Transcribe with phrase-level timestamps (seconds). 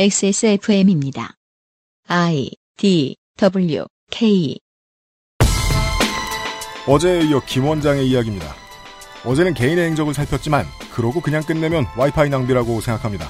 [0.00, 1.32] XSFM입니다.
[2.06, 4.56] I D W K
[6.86, 8.54] 어제에 이어 김 원장의 이야기입니다.
[9.24, 13.28] 어제는 개인의 행적을 살폈지만 그러고 그냥 끝내면 와이파이 낭비라고 생각합니다.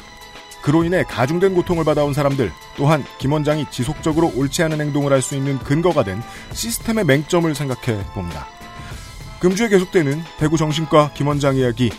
[0.60, 5.36] 그로 인해 가중된 고통을 받아온 사람들 또한 김 원장이 지속적으로 옳지 않은 행동을 할 수
[5.36, 6.20] 있는 근거가 된
[6.52, 8.46] 시스템의 맹점을 생각해 봅니다.
[9.40, 11.90] 금주에 계속되는 대구 정신과 김 원장 이야기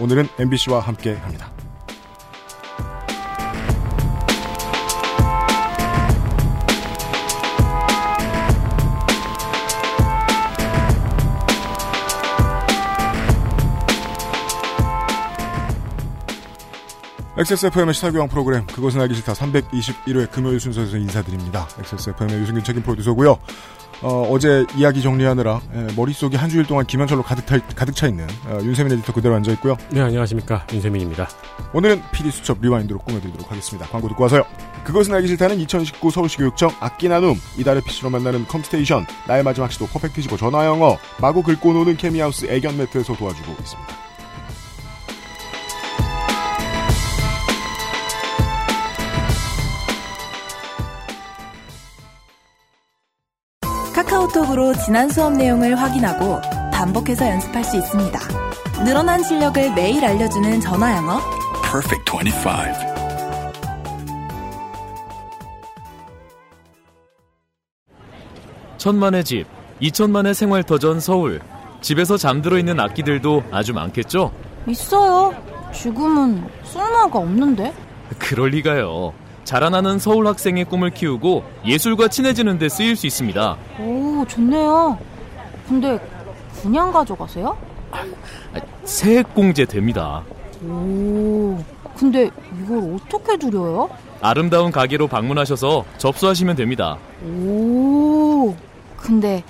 [0.00, 1.52] 오늘은 MBC와 함께 합니다.
[17.38, 21.68] XSFM의 시사교양 프로그램 그것은 알기 싫다 321회 금요일 순서에서 인사드립니다.
[21.78, 23.38] XSFM의 유승균 책임 프로듀서고요.
[24.02, 28.26] 어, 제 이야기 정리하느라 에, 머릿속이 한 주일 동안 김현철로 가득, 타, 가득 차 있는
[28.46, 29.76] 어, 윤세민 에디터 그대로 앉아 있고요.
[29.90, 31.28] 네 안녕하십니까 윤세민입니다.
[31.72, 33.86] 오늘은 PD 수첩 rewind로 꾸며드리도록 하겠습니다.
[33.88, 34.44] 광고 듣고 와서요.
[34.84, 39.86] 그것은 알기 싫다는 2019 서울시 교육청 악기 나눔 이달의 PC로 만나는 컴스테이션 나의 마지막 시도
[39.86, 44.05] 퍼펙트 시고 전화영어 마구 긁고 노는 케미하우스 애견 매트에서 도와주고 있습니다.
[54.16, 56.40] 카카오톡으로 지난 수업 내용을 확인하고
[56.72, 58.18] 반복해서 연습할 수 있습니다.
[58.84, 61.20] 늘어난 실력을 매일 알려주는 전화 영어.
[61.62, 62.50] Perfect 25.
[68.78, 69.46] 천만의 집,
[69.80, 71.40] 이천만의 생활터전 서울.
[71.82, 74.32] 집에서 잠들어 있는 악기들도 아주 많겠죠?
[74.66, 75.34] 있어요.
[75.74, 77.74] 지금은 쓸모가 없는데?
[78.18, 79.12] 그럴 리가요.
[79.56, 83.56] 자라나는 서울 학생의 꿈을 키우고 예술과 친해지는 데 쓰일 수 있습니다.
[83.78, 84.98] 오, 좋네요.
[85.68, 86.00] 근데
[86.60, 87.56] 그냥 가져가세요?
[88.84, 90.22] 세액공제 됩니다.
[90.64, 91.56] 오,
[91.96, 92.28] 근데
[92.60, 93.88] 이걸 어떻게 두려요?
[94.20, 96.98] 아름다운 가게로 방문하셔서 접수하시면 됩니다.
[97.24, 98.52] 오,
[98.96, 99.44] 근데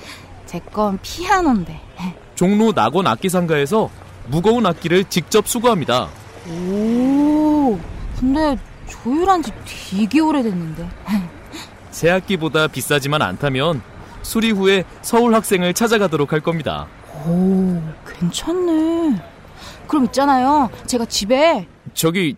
[0.44, 1.80] 제 건 피아노인데.
[2.34, 3.88] 종로 낙원 악기상가에서
[4.28, 6.08] 무거운 악기를 직접 수거합니다.
[6.50, 7.78] 오,
[8.20, 8.58] 근데
[8.88, 10.88] 조율한 지 되게 오래됐는데.
[11.90, 13.82] 새 악기보다 비싸지만 않다면
[14.22, 16.86] 수리 후에 서울 학생을 찾아가도록 할 겁니다.
[17.26, 19.22] 오, 괜찮네.
[19.86, 20.68] 그럼 있잖아요.
[20.86, 22.36] 제가 집에 저기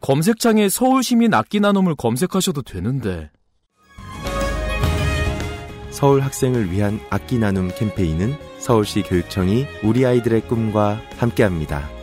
[0.00, 3.30] 검색창에 서울 시민 악기 나눔을 검색하셔도 되는데.
[5.90, 11.99] 서울 학생을 위한 악기 나눔 캠페인은 서울시 교육청이 우리 아이들의 꿈과 함께합니다.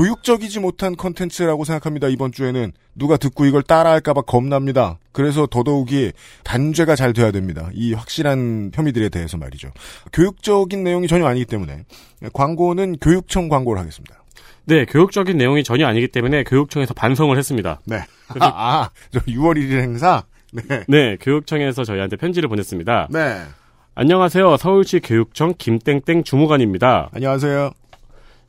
[0.00, 2.08] 교육적이지 못한 컨텐츠라고 생각합니다.
[2.08, 4.98] 이번 주에는 누가 듣고 이걸 따라할까봐 겁납니다.
[5.12, 6.12] 그래서 더더욱이
[6.42, 7.68] 단죄가 잘 돼야 됩니다.
[7.74, 9.70] 이 확실한 혐의들에 대해서 말이죠.
[10.14, 11.84] 교육적인 내용이 전혀 아니기 때문에
[12.32, 14.24] 광고는 교육청 광고를 하겠습니다.
[14.64, 17.80] 네 교육적인 내용이 전혀 아니기 때문에 교육청에서 반성을 했습니다.
[17.84, 17.96] 네.
[18.38, 20.24] 아, 아, 저 6월 1일 행사.
[20.54, 20.62] 네.
[20.88, 23.08] 네 교육청에서 저희한테 편지를 보냈습니다.
[23.10, 23.42] 네.
[23.96, 27.10] 안녕하세요 서울시 교육청 김땡땡 주무관입니다.
[27.12, 27.72] 안녕하세요.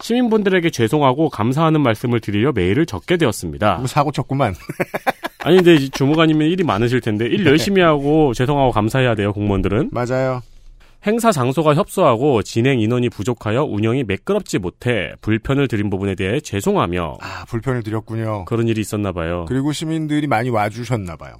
[0.01, 3.75] 시민분들에게 죄송하고 감사하는 말씀을 드리려 메일을 적게 되었습니다.
[3.75, 4.53] 뭐 사고 쳤구만.
[5.43, 9.89] 아니 근데 이 주무관이면 일이 많으실 텐데 일 열심히 하고 죄송하고 감사해야 돼요 공무원들은.
[9.91, 10.41] 맞아요.
[11.05, 17.45] 행사 장소가 협소하고 진행 인원이 부족하여 운영이 매끄럽지 못해 불편을 드린 부분에 대해 죄송하며 아,
[17.45, 18.45] 불편을 드렸군요.
[18.45, 19.45] 그런 일이 있었나 봐요.
[19.47, 21.33] 그리고 시민들이 많이 와주셨나 봐요.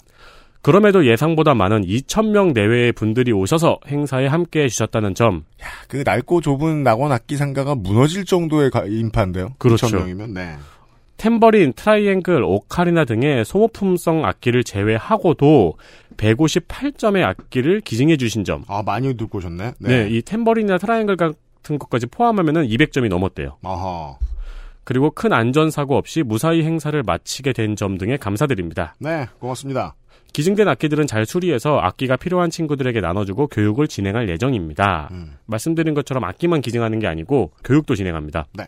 [0.62, 5.44] 그럼에도 예상보다 많은 2,000명 내외의 분들이 오셔서 행사에 함께 해주셨다는 점.
[5.62, 9.56] 야, 그 낡고 좁은 낙원 악기 상가가 무너질 정도의 가- 인파인데요.
[9.58, 9.88] 그렇죠.
[9.88, 10.56] 2,000명이면, 네.
[11.18, 15.76] 템버린, 트라이앵글, 오카리나 등의 소모품성 악기를 제외하고도
[16.18, 18.64] 158점의 악기를 기증해 주신 점.
[18.68, 19.74] 아, 많이 듣고 오셨네.
[19.80, 20.08] 네.
[20.10, 23.58] 이 템버린이나 트라이앵글 같은 것까지 포함하면은 200점이 넘었대요.
[23.64, 24.16] 아하.
[24.84, 28.96] 그리고 큰 안전사고 없이 무사히 행사를 마치게 된 점 등에 감사드립니다.
[29.00, 29.96] 네, 고맙습니다.
[30.34, 35.10] 기증된 악기들은 잘 수리해서 악기가 필요한 친구들에게 나눠주고 교육을 진행할 예정입니다.
[35.12, 35.38] 음.
[35.46, 38.48] 말씀드린 것처럼 악기만 기증하는 게 아니고 교육도 진행합니다.
[38.54, 38.66] 네.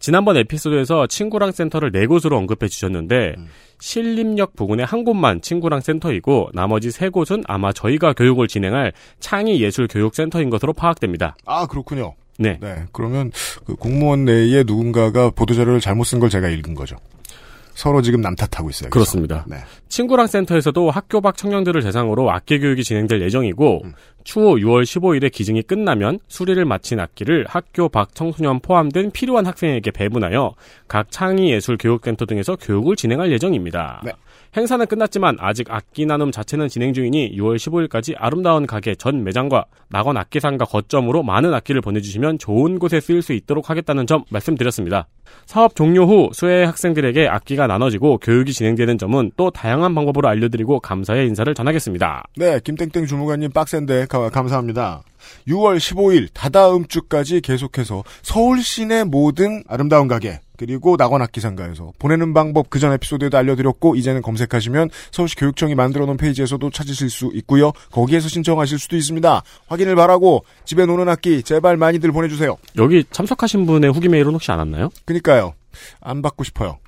[0.00, 3.46] 지난번 에피소드에서 친구랑 센터를 네 곳으로 언급해 주셨는데 음.
[3.80, 10.72] 신림역 부근의 한 곳만 친구랑 센터이고 나머지 세 곳은 아마 저희가 교육을 진행할 창의예술교육센터인 것으로
[10.74, 11.36] 파악됩니다.
[11.46, 12.14] 아, 그렇군요.
[12.38, 12.58] 네.
[12.60, 13.30] 네, 그러면
[13.64, 16.96] 그 공무원 내에 누군가가 보도자료를 잘못 쓴 걸 제가 읽은 거죠.
[17.74, 18.88] 서로 지금 남 탓하고 있어요.
[18.90, 18.90] 그래서.
[18.90, 19.44] 그렇습니다.
[19.48, 19.56] 네.
[19.88, 23.92] 친구랑 센터에서도 학교 밖 청년들을 대상으로 악기 교육이 진행될 예정이고 음.
[24.22, 30.54] 추후 6월 15일에 기증이 끝나면 수리를 마친 악기를 학교 밖 청소년 포함된 필요한 학생에게 배분하여
[30.86, 34.02] 각 창의예술 교육센터 등에서 교육을 진행할 예정입니다.
[34.04, 34.12] 네.
[34.56, 40.16] 행사는 끝났지만 아직 악기 나눔 자체는 진행 중이니 6월 15일까지 아름다운 가게 전 매장과 낙원
[40.16, 45.08] 악기상가 거점으로 많은 악기를 보내주시면 좋은 곳에 쓰일 수 있도록 하겠다는 점 말씀드렸습니다.
[45.46, 51.26] 사업 종료 후 수혜 학생들에게 악기가 나눠지고 교육이 진행되는 점은 또 다양한 방법으로 알려드리고 감사의
[51.26, 52.22] 인사를 전하겠습니다.
[52.36, 55.02] 네, 김땡땡 주무관님 빡센데 가- 감사합니다.
[55.48, 62.70] 6월 15일 다다음 주까지 계속해서 서울 시내 모든 아름다운 가게 그리고 낙원 악기상가에서 보내는 방법
[62.70, 67.72] 그전 에피소드에도 알려드렸고 이제는 검색하시면 서울시 교육청이 만들어 놓은 페이지에서도 찾으실 수 있고요.
[67.90, 69.42] 거기에서 신청하실 수도 있습니다.
[69.66, 72.56] 확인을 바라고 집에 노는 악기 제발 많이들 보내주세요.
[72.76, 74.90] 여기 참석하신 분의 후기 메일은 혹시 안 왔나요?
[75.04, 75.54] 그니까요.
[76.00, 76.78] 안 받고 싶어요.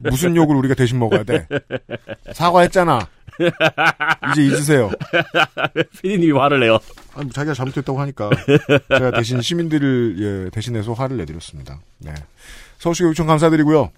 [0.00, 1.46] 무슨 욕을 우리가 대신 먹어야 돼?
[2.32, 3.06] 사과했잖아.
[4.32, 4.90] 이제 잊으세요.
[6.02, 6.78] 피디님이 화를 내요.
[7.14, 8.30] 아니, 뭐 자기가 잘못했다고 하니까
[8.88, 11.80] 제가 대신 시민들을 예, 대신해서 화를 내드렸습니다.
[11.98, 12.14] 네.
[12.78, 13.90] 서울시 교육청 감사드리고요.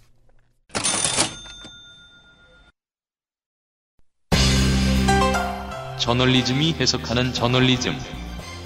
[5.99, 7.93] 저널리즘이 해석하는 저널리즘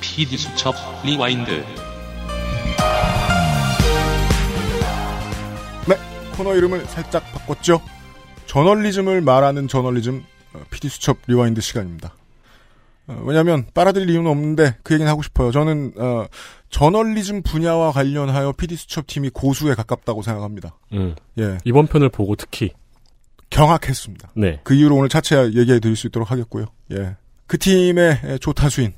[0.00, 0.75] PD 수첩
[1.05, 1.64] rewind
[6.37, 7.81] 코너 이름을 살짝 바꿨죠.
[8.47, 10.33] 저널리즘을 말하는 저널리즘 어,
[10.70, 12.14] PD 수첩 rewind 시간입니다.
[13.06, 15.50] 어, 왜냐하면 빨아들일 이유는 없는데 그 얘기는 하고 싶어요.
[15.52, 16.26] 저는 어,
[16.70, 20.76] 저널리즘 분야와 관련하여 PD 수첩 팀이 고수에 가깝다고 생각합니다.
[20.94, 21.14] 음.
[21.38, 22.72] 예, 이번 편을 보고 특히
[23.50, 24.32] 경악했습니다.
[24.36, 24.60] 네.
[24.64, 26.66] 그 이유로 오늘 차차 얘기해 드릴 수 있도록 하겠고요.
[26.92, 27.16] 예.
[27.46, 28.94] 그 팀의 예, 조타수인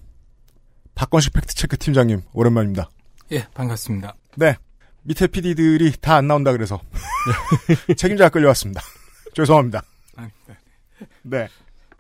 [0.95, 2.89] 박건식 팩트체크 팀장님 오랜만입니다.
[3.33, 4.15] 예, 반갑습니다.
[4.37, 4.57] 네.
[5.03, 6.81] 밑에 PD들이 다 안 나온다 그래서
[7.97, 8.81] 책임자가 끌려왔습니다.
[9.35, 9.83] 죄송합니다.
[10.17, 10.55] 아니, 네.
[11.23, 11.49] 네.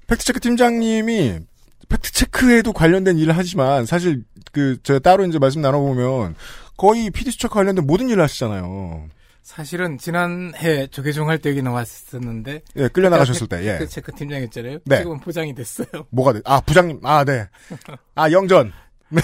[0.06, 1.40] 팩트체크 팀장님이
[1.88, 6.34] 팩트체크에도 관련된 일을 하지만 사실 그 제가 따로 이제 말씀 나눠보면
[6.76, 9.08] 거의 PD 수첩 관련된 모든 일을 하시잖아요.
[9.42, 13.78] 사실은 지난해 조계종 할 때 여기 나왔었는데 예, 끌려 나가셨을 때, 예.
[13.78, 14.78] 그 체크 팀장이었잖아요.
[14.84, 14.98] 네.
[14.98, 15.86] 지금은 포장이 됐어요.
[16.10, 16.40] 뭐가 돼?
[16.44, 17.00] 아, 부장님.
[17.04, 17.48] 아, 네.
[18.16, 18.72] 아, 영전.
[19.08, 19.22] 네.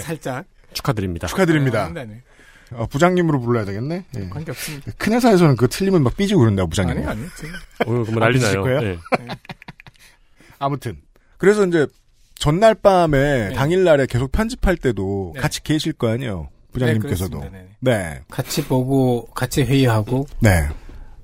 [0.00, 0.44] 살짝
[0.74, 1.26] 축하드립니다.
[1.26, 1.86] 축하드립니다.
[1.86, 1.88] 아,
[2.72, 4.04] 어, 부장님으로 불러야 되겠네.
[4.16, 4.28] 예.
[4.28, 4.92] 관계 없습니다.
[4.98, 6.96] 큰 회사에서는 그거 틀리면 막 삐지고 그런다, 부장님.
[6.98, 7.50] 아니 아니 지금
[7.86, 8.62] 오늘 그러면 난리 아, 나요.
[8.62, 8.80] 거예요?
[8.80, 8.98] 네.
[10.58, 10.96] 아무튼.
[11.38, 11.86] 그래서 이제
[12.36, 13.54] 전날 밤에 네.
[13.54, 15.40] 당일날에 계속 편집할 때도 네.
[15.40, 16.48] 같이 계실 거 아니에요.
[16.72, 17.40] 부장님께서도.
[17.40, 17.76] 네, 그렇습니다.
[17.80, 18.20] 네.
[18.30, 20.68] 같이 보고 같이 회의하고 네.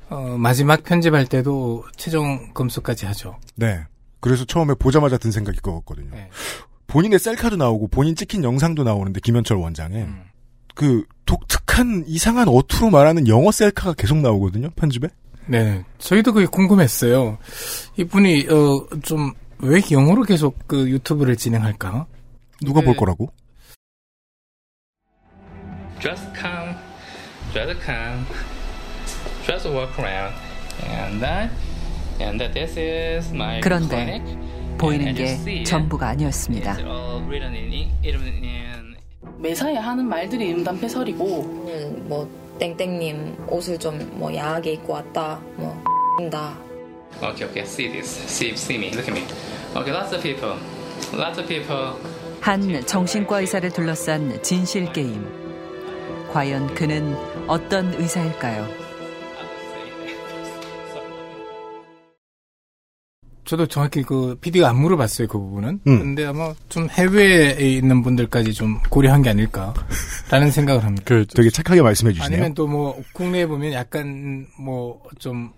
[0.09, 3.39] 어, 마지막 편집할 때도 최종 검수까지 하죠.
[3.57, 3.81] 네.
[4.21, 6.11] 그래서 처음에 보자마자 든 생각이 그거였거든요.
[6.13, 6.29] 네.
[6.87, 10.25] 본인의 셀카도 나오고 본인 찍힌 영상도 나오는데 김현철 원장에 음.
[10.75, 11.05] 그
[11.71, 14.71] 독특한 이상한 어투로 말하는 영어 셀카가 계속 나오거든요.
[14.71, 15.09] 편집에.
[15.47, 17.39] 네, 저희도 그게 궁금했어요.
[17.97, 19.33] 이분이 어, 좀
[19.63, 22.07] 왜 영어로 계속 그 유튜브를 진행할까?
[22.63, 22.87] 누가 네.
[22.87, 23.31] 볼 거라고?
[26.01, 26.75] Just come,
[27.53, 28.25] just come,
[29.47, 30.35] just walk around,
[30.89, 31.51] and then,
[32.21, 34.39] and this is my 그런데 clinic.
[34.79, 36.79] 보이는 게 전부가 아니었습니다.
[39.41, 41.27] 매사에 하는 말들이 음담패설이고
[42.09, 42.29] 뭐
[42.59, 45.75] 땡땡님 옷을 좀 뭐 야하게 입고 왔다 뭐
[46.31, 46.55] 다
[47.23, 49.25] Okay, okay, see this, see, see me, look at me.
[49.75, 50.55] Okay, lots of people,
[51.13, 51.93] lots of people.
[52.41, 55.27] 한 정신과 의사를 둘러싼 진실 게임.
[56.33, 57.17] 과연 그는
[57.49, 58.67] 어떤 의사일까요?
[63.51, 65.81] 저도 정확히 그 PD가 안 물어봤어요 그 부분은.
[65.85, 65.99] 음.
[65.99, 71.03] 근데 아마 좀 해외에 있는 분들까지 좀 고려한 게 아닐까라는 생각을 합니다.
[71.05, 72.33] 그 되게 착하게 말씀해 주시네요.
[72.33, 75.51] 아니면 또 뭐 국내에 보면 약간 뭐 좀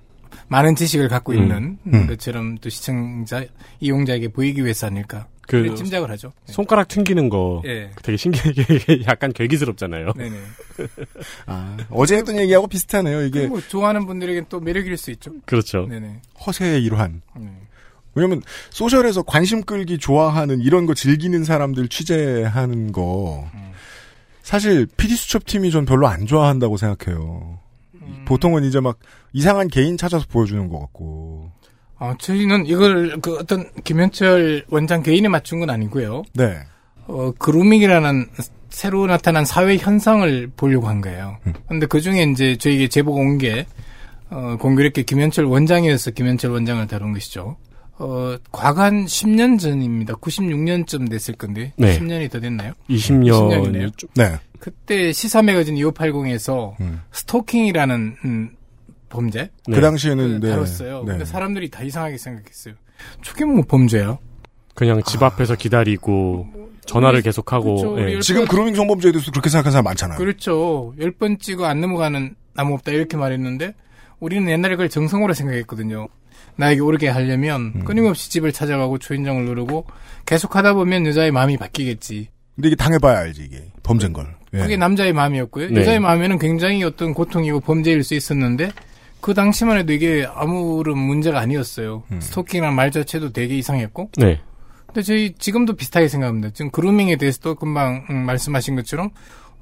[0.49, 1.37] 많은 지식을 갖고 음.
[1.38, 2.07] 있는 음.
[2.07, 3.45] 것처럼 또 시청자
[3.81, 6.33] 이용자에게 보이기 위해서 아닐까 그 짐작을 하죠.
[6.47, 7.90] 손가락 튕기는 거 예.
[8.02, 10.12] 되게 신기하게 약간 괴기스럽잖아요.
[10.16, 10.37] 네네.
[11.47, 13.23] 아, 어제 했던 얘기하고 비슷하네요.
[13.25, 15.33] 이게 뭐 좋아하는 분들에겐 또 매력일 수 있죠.
[15.45, 15.87] 그렇죠.
[15.87, 16.23] 네네.
[16.47, 17.21] 허세의 일환.
[17.38, 17.50] 네.
[18.14, 23.47] 왜냐면 소셜에서 관심 끌기 좋아하는 이런 거 즐기는 사람들 취재하는 거
[24.42, 27.59] 사실 PD 수첩 팀이 전 별로 안 좋아한다고 생각해요.
[28.25, 28.99] 보통은 이제 막
[29.33, 31.50] 이상한 개인 찾아서 보여주는 것 같고.
[31.99, 36.25] 어, 저희는 이걸 그 어떤 김현철 원장 개인에 맞춘 건 아니고요.
[36.35, 36.59] 네.
[37.07, 38.26] 어, 그루밍이라는
[38.71, 41.38] 새로 나타난 사회 현상을 보려고 한 거예요.
[41.69, 43.66] 근데 그 중에 이제 저에게 제보가 온 게,
[44.31, 47.57] 어, 공교롭게 김현철 원장이어서 김현철 원장을 다룬 것이죠.
[48.04, 50.14] 어, 한 10년 전입니다.
[50.14, 51.73] 96년쯤 됐을 건데.
[51.76, 51.99] 네.
[51.99, 52.73] 10년이 더 됐나요?
[52.90, 54.37] 20년 이네요 좀- 네.
[54.59, 57.00] 그때 시사 매거진 2580에서 음.
[57.12, 58.50] 스토킹이라는 음,
[59.09, 60.50] 범죄 그 당시에는 네.
[60.50, 61.00] 다뤘어요.
[61.04, 61.12] 네.
[61.12, 62.75] 근데 사람들이 다 이상하게 생각했어요.
[63.23, 64.18] 저게 뭐 범죄야?
[64.75, 66.47] 그냥 집 앞에서 기다리고
[66.87, 67.99] 전화를 계속하고 그렇죠.
[68.00, 68.14] 예.
[68.14, 70.18] 우리 지금 그루밍 성범죄에 대해서 그렇게 생각하는 사람 많잖아요.
[70.18, 70.94] 그렇죠.
[71.00, 73.75] 열 번 찍어 안 넘어가는 나무 없다 이렇게 말했는데
[74.21, 76.09] 우리는 옛날에 그걸 정성으로 생각했거든요.
[76.56, 77.85] 나에게 오르게 하려면 음.
[77.85, 79.87] 끊임없이 집을 찾아가고 초인종을 누르고
[80.26, 82.28] 계속 하다 보면 여자의 마음이 바뀌겠지.
[82.54, 84.35] 근데 이게 당해봐야 알지 이게 범죄인 걸.
[84.54, 84.59] 예.
[84.59, 85.71] 그게 남자의 마음이었고요.
[85.71, 85.80] 네.
[85.80, 88.71] 여자의 마음에는 굉장히 어떤 고통이고 범죄일 수 있었는데
[89.21, 92.02] 그 당시만 해도 이게 아무런 문제가 아니었어요.
[92.11, 92.21] 음.
[92.21, 94.11] 스토킹이라는 말 자체도 되게 이상했고.
[94.18, 94.40] 네.
[94.87, 96.50] 근데 저희 지금도 비슷하게 생각합니다.
[96.50, 99.11] 지금 그루밍에 대해서도 금방 음, 말씀하신 것처럼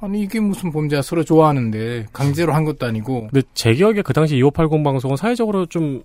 [0.00, 4.37] 아니 이게 무슨 범죄야 서로 좋아하는데 강제로 한 것도 아니고 근데 제 기억에 그 당시
[4.37, 6.02] 2580 방송은 사회적으로 좀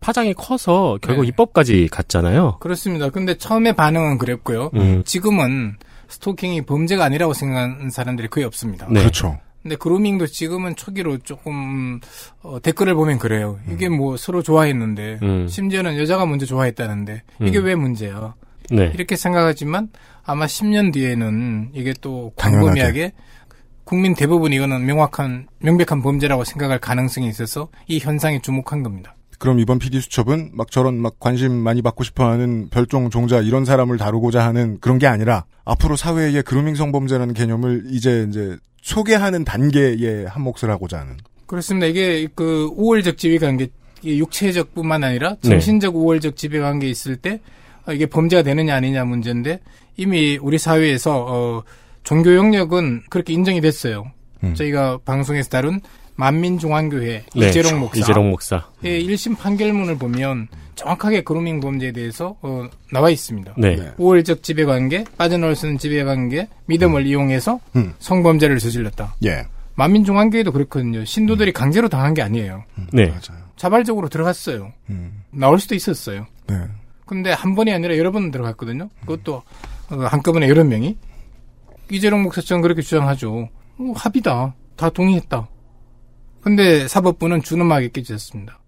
[0.00, 1.28] 파장이 커서 결국 네.
[1.28, 2.58] 입법까지 갔잖아요.
[2.60, 3.10] 그렇습니다.
[3.10, 4.70] 근데 처음에 반응은 그랬고요.
[4.74, 5.02] 음.
[5.04, 5.76] 지금은
[6.08, 8.86] 스토킹이 범죄가 아니라고 생각하는 사람들이 거의 없습니다.
[8.90, 9.00] 네.
[9.00, 9.38] 그렇죠.
[9.62, 12.00] 근데 그루밍도 지금은 초기로 조금
[12.42, 13.58] 어, 댓글을 보면 그래요.
[13.70, 15.48] 이게 뭐 서로 좋아했는데 음.
[15.48, 17.64] 심지어는 여자가 먼저 좋아했다는데 이게 음.
[17.64, 18.34] 왜 문제야?
[18.70, 18.90] 네.
[18.94, 19.88] 이렇게 생각하지만
[20.24, 22.32] 아마 10년 뒤에는 이게 또.
[22.36, 23.12] 광범위하게
[23.84, 29.16] 국민 대부분 이거는 명확한 명백한 범죄라고 생각할 가능성이 있어서 이 현상에 주목한 겁니다.
[29.38, 33.96] 그럼 이번 PD 수첩은 막 저런 막 관심 많이 받고 싶어하는 별종 종자 이런 사람을
[33.96, 40.42] 다루고자 하는 그런 게 아니라 앞으로 사회에 그루밍 성범죄라는 개념을 이제 이제 소개하는 단계에 한
[40.42, 41.16] 몫을 하고자 하는.
[41.46, 41.86] 그렇습니다.
[41.86, 43.68] 이게 그 우월적 지배 관계,
[44.02, 45.50] 이게 육체적뿐만 아니라 네.
[45.50, 47.40] 정신적 우월적 지배 관계 있을 때
[47.86, 49.60] 어, 이게 범죄가 되느냐 아니냐 문제인데
[49.96, 51.62] 이미 우리 사회에서 어,
[52.02, 54.10] 종교 영역은 그렇게 인정이 됐어요.
[54.42, 54.54] 음.
[54.54, 55.80] 저희가 방송에서 다룬
[56.18, 57.48] 만민중앙교회 네.
[57.48, 58.00] 이재롱 목사.
[58.00, 58.66] 이재롱 목사.
[58.82, 63.54] 예, 1심 판결문을 보면 정확하게 그루밍 범죄에 대해서 어, 나와 있습니다.
[63.56, 63.76] 네.
[63.76, 63.92] 네.
[63.98, 67.94] 우월적 지배관계, 빠져나올 수 있는 지배관계, 믿음을 이용해서 음.
[68.00, 69.14] 성범죄를 저질렀다.
[69.26, 69.46] 예.
[69.76, 71.04] 만민중앙교회도 그렇거든요.
[71.04, 72.64] 신도들이 강제로 당한 게 아니에요.
[72.92, 73.14] 네.
[73.56, 74.72] 자발적으로 들어갔어요.
[74.90, 75.22] 음.
[75.30, 76.26] 나올 수도 있었어요.
[76.48, 76.56] 네.
[77.06, 78.88] 근데 한 번이 아니라 여러 번 들어갔거든요.
[79.02, 79.42] 그것도
[79.90, 80.96] 어, 한꺼번에 여러 명이.
[81.92, 83.48] 이재룡 목사처럼 그렇게 주장하죠.
[83.78, 84.54] 어, 합의다.
[84.76, 85.48] 다 동의했다.
[86.40, 88.58] 근데 사법부는 준엄하게 깨졌습니다.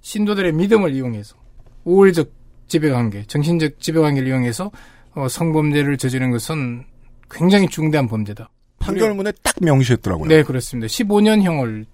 [0.00, 1.36] 신도들의 믿음을 이용해서
[1.84, 2.30] 우월적
[2.68, 4.70] 지배관계, 정신적 지배관계를 이용해서
[5.14, 6.84] 어, 성범죄를 저지른 것은
[7.30, 8.50] 굉장히 중대한 범죄다.
[8.78, 10.28] 판결문에 딱 명시했더라고요.
[10.28, 10.86] 네, 그렇습니다.
[10.88, 11.86] 15년형을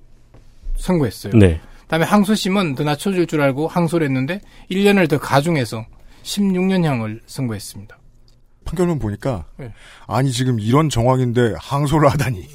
[0.77, 1.35] 선고했어요.
[1.35, 1.61] 네.
[1.87, 5.87] 다음에 항소심은 더 낮춰줄 줄 알고 항소를 했는데 1년을 더 가중해서
[6.23, 7.99] 16년형을 선고했습니다.
[8.65, 9.73] 판결문 보니까 네.
[10.07, 12.47] 아니 지금 이런 정황인데 항소를 하다니.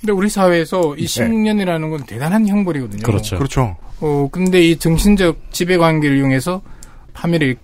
[0.00, 1.28] 근데 우리 사회에서 이 네.
[1.28, 3.02] 16년이라는 건 대단한 형벌이거든요.
[3.02, 3.36] 그렇죠.
[3.38, 3.76] 그렇죠.
[4.00, 6.62] 어, 근데 이 정신적 지배 관계를 이용해서
[7.12, 7.56] 파멸을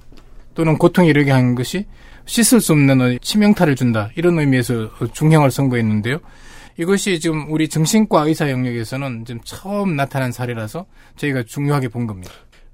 [0.55, 1.87] 또는 고통에 이르게 한 것이
[2.25, 4.11] 씻을 수 없는 어, 치명타를 준다.
[4.17, 6.19] 이런 의미에서 중형을 선고했는데요.
[6.79, 10.87] 이것이 지금 우리 정신과 의사 영역에서는 지금 처음 나타난 사례라서
[11.17, 12.33] 저희가 중요하게 본 겁니다.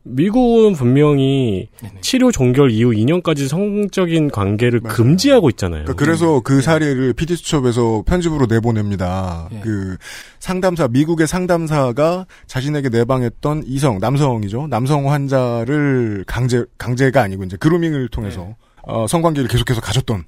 [0.09, 1.69] 미국은 분명히
[2.01, 5.85] 치료 종결 이후 2년까지 성적인 관계를 금지하고 있잖아요.
[5.85, 9.49] 그러니까 그래서 그 사례를 PD 수첩에서 편집으로 내보냅니다.
[9.53, 9.61] 예.
[9.61, 9.97] 그
[10.39, 18.57] 상담사 미국의 상담사가 자신에게 내방했던 이성 남성이죠 남성 환자를 강제 강제가 아니고 이제 그루밍을 통해서
[18.83, 20.25] 어, 성관계를 계속해서 가졌던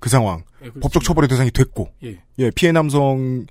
[0.00, 0.70] 그 상황 예.
[0.80, 2.50] 법적 처벌의 대상이 됐고 예.
[2.54, 3.46] 피해 남성의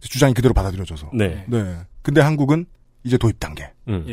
[0.00, 1.44] 주장이 그대로 받아들여져서 네.
[1.48, 2.66] 네 근데 한국은
[3.04, 4.04] 이제 도입 단계 음.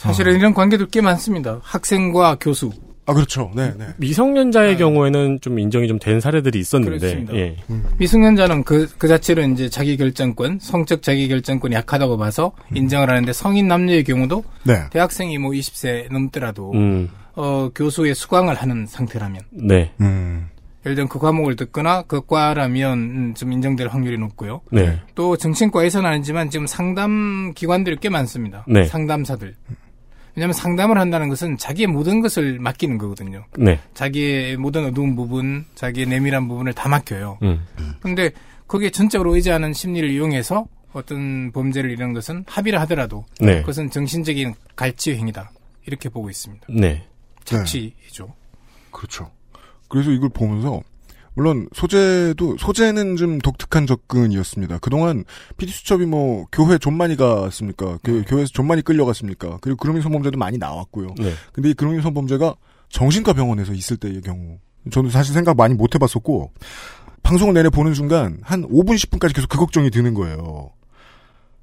[0.00, 0.08] 예.
[0.08, 1.60] 사실은 이런 관계도 꽤 많습니다.
[1.62, 2.70] 학생과 교수.
[3.06, 3.86] 아 그렇죠 네 네.
[3.96, 6.98] 미성년자의 경우에는 좀 인정이 좀 된 사례들이 있었는데.
[6.98, 7.34] 그렇습니다.
[7.34, 7.56] 예.
[7.98, 13.66] 미성년자는 그, 그 자체로 이제 자기 결정권, 성적 자기 결정권이 약하다고 봐서 인정을 하는데 성인
[13.68, 14.84] 남녀의 경우도 네.
[14.90, 17.08] 대학생이 뭐 20세 넘더라도 음.
[17.34, 19.92] 어, 교수의 수강을 하는 상태라면 네.
[20.00, 20.46] 음.
[20.86, 24.60] 예를 들면 그 과목을 듣거나 그 과라면 음, 좀 인정될 확률이 높고요.
[24.70, 24.98] 네.
[25.14, 28.64] 또 정신과에서는 아니지만 지금 상담 기관들이 꽤 많습니다.
[28.68, 28.84] 네.
[28.84, 29.54] 상담사들.
[30.34, 33.44] 왜냐하면 상담을 한다는 것은 자기의 모든 것을 맡기는 거거든요.
[33.58, 33.80] 네.
[33.94, 37.38] 자기의 모든 어두운 부분, 자기의 내밀한 부분을 다 맡겨요.
[37.42, 37.66] 음.
[38.00, 38.30] 근데
[38.68, 43.60] 거기에 전적으로 의지하는 심리를 이용해서 어떤 범죄를 이루는 것은 합의를 하더라도 네.
[43.60, 45.50] 그것은 정신적인 갈취 행위다.
[45.86, 46.66] 이렇게 보고 있습니다.
[46.68, 47.06] 네.
[47.44, 48.32] 착취죠.
[48.90, 49.30] 그렇죠.
[49.88, 50.80] 그래서 이걸 보면서
[51.34, 54.78] 물론 소재도 소재는 좀 독특한 접근이었습니다.
[54.78, 55.24] 그동안
[55.56, 57.98] PD 수첩이 뭐 교회 좀 많이 갔습니까?
[58.02, 59.58] 그 교회에서 좀 많이 끌려갔습니까?
[59.60, 61.14] 그리고 그루밍 성범죄도 많이 나왔고요.
[61.18, 61.32] 네.
[61.52, 62.54] 근데 이 그루밍 성범죄가
[62.88, 64.58] 정신과 병원에서 있을 때의 경우
[64.90, 66.52] 저는 사실 생각 많이 못 해봤었고
[67.22, 70.70] 방송을 내내 보는 순간 한 5분 10분까지 계속 그 걱정이 드는 거예요.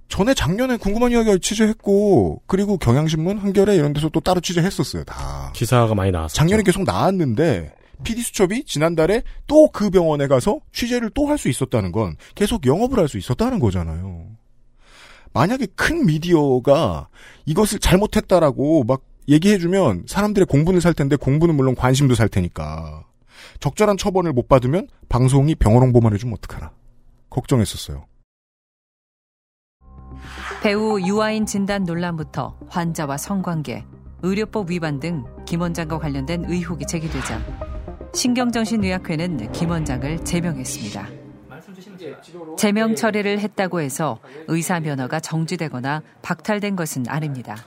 [0.08, 5.52] 전에 작년에 궁금한 이야기 취재했고 그리고 경향신문 한겨레 이런 데서 또 따로 취재했었어요 다.
[5.54, 6.34] 기사가 많이 나왔어요.
[6.34, 11.92] 작년에 계속 나왔는데 PD 수첩이 지난달에 또 그 병원에 가서 취재를 또 할 수 있었다는
[11.92, 14.28] 건 계속 영업을 할 수 있었다는 거잖아요.
[15.34, 17.10] 만약에 큰 미디어가
[17.46, 23.06] 이것을 잘못했다라고 막 얘기해주면 사람들의 공분을 살 텐데 공분은 물론 관심도 살 테니까
[23.60, 26.72] 적절한 처벌을 못 받으면 방송이 병원 홍보만 해주면 어떡하나
[27.30, 28.06] 걱정했었어요.
[30.64, 33.86] 배우 유아인 진단 논란부터 환자와 성관계,
[34.24, 37.77] 의료법 위반 등 김 원장과 관련된 의혹이 제기되자
[38.14, 41.08] 신경정신의학회는 김 원장을 제명했습니다.
[42.58, 47.58] 제명 처리를 했다고 해서 의사 면허가 정지되거나 박탈된 것은 아닙니다.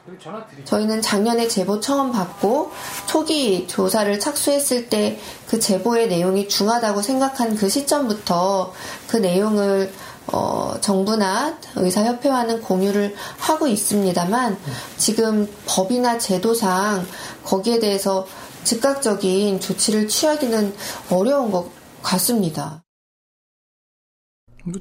[0.65, 2.71] 저희는 작년에 제보 처음 받고
[3.07, 5.19] 초기 조사를 착수했을 때
[5.51, 8.73] 그 제보의 내용이 중하다고 생각한 그 시점부터
[9.09, 9.93] 그 내용을
[10.33, 14.57] 어, 정부나 의사협회와는 공유를 하고 있습니다만
[14.97, 17.05] 지금 법이나 제도상
[17.43, 18.29] 거기에 대해서
[18.65, 20.75] 즉각적인 조치를 취하기는
[21.11, 21.71] 어려운 것
[22.03, 22.83] 같습니다.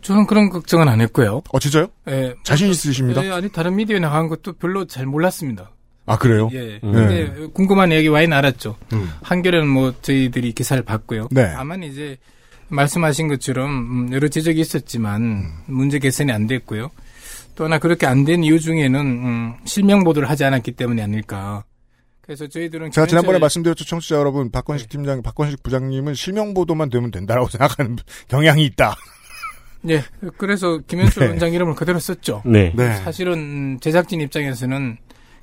[0.01, 1.41] 저는 그런 걱정은 안 했고요.
[1.51, 1.88] 어, 진짜요?
[2.09, 2.36] 예.
[2.43, 3.25] 자신 있으십니다?
[3.25, 5.71] 예, 아니, 다른 미디어에 나간 것도 별로 잘 몰랐습니다.
[6.05, 6.50] 아, 그래요?
[6.53, 6.79] 예.
[6.83, 6.91] 음.
[6.91, 8.75] 근데 궁금한 얘기 와인 알았죠.
[8.93, 9.09] 음.
[9.21, 11.29] 한겨레는 뭐 저희들이 기사를 봤고요.
[11.31, 11.53] 네.
[11.55, 12.17] 다만 이제
[12.67, 15.53] 말씀하신 것처럼 음, 여러 지적이 있었지만 음.
[15.67, 16.91] 문제 개선이 안 됐고요.
[17.55, 21.63] 또 하나 그렇게 안 된 이유 중에는 음, 실명 보도를 하지 않았기 때문이 아닐까.
[22.29, 24.51] 그래서 저희들은 제가 지난번에 말씀드렸죠, 청취자 여러분.
[24.51, 28.93] 박건식 팀장, 박건식 부장님은 실명 보도만 되면 된다라고 생각하는 경향이 있다.
[29.89, 30.03] 예,
[30.38, 31.29] 그래서 김현철 네.
[31.31, 32.43] 원장 이름을 그대로 썼죠.
[32.45, 32.71] 네.
[32.75, 32.98] 네.
[32.98, 34.98] 사실은 음, 제작진 입장에서는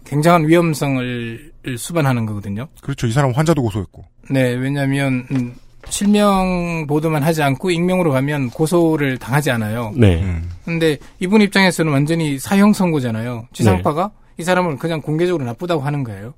[0.04, 2.68] 굉장한 위험성을 수반하는 거거든요.
[2.80, 3.08] 그렇죠.
[3.08, 4.04] 이 사람 환자도 고소했고.
[4.30, 5.56] 네, 왜냐하면 음,
[5.88, 9.92] 실명 보도만 하지 않고 익명으로 가면 고소를 당하지 않아요.
[9.96, 10.40] 네.
[10.64, 13.48] 근데 이분 입장에서는 완전히 사형 선고잖아요.
[13.52, 16.32] 지상파가 이 사람을 그냥 공개적으로 나쁘다고 하는 거예요.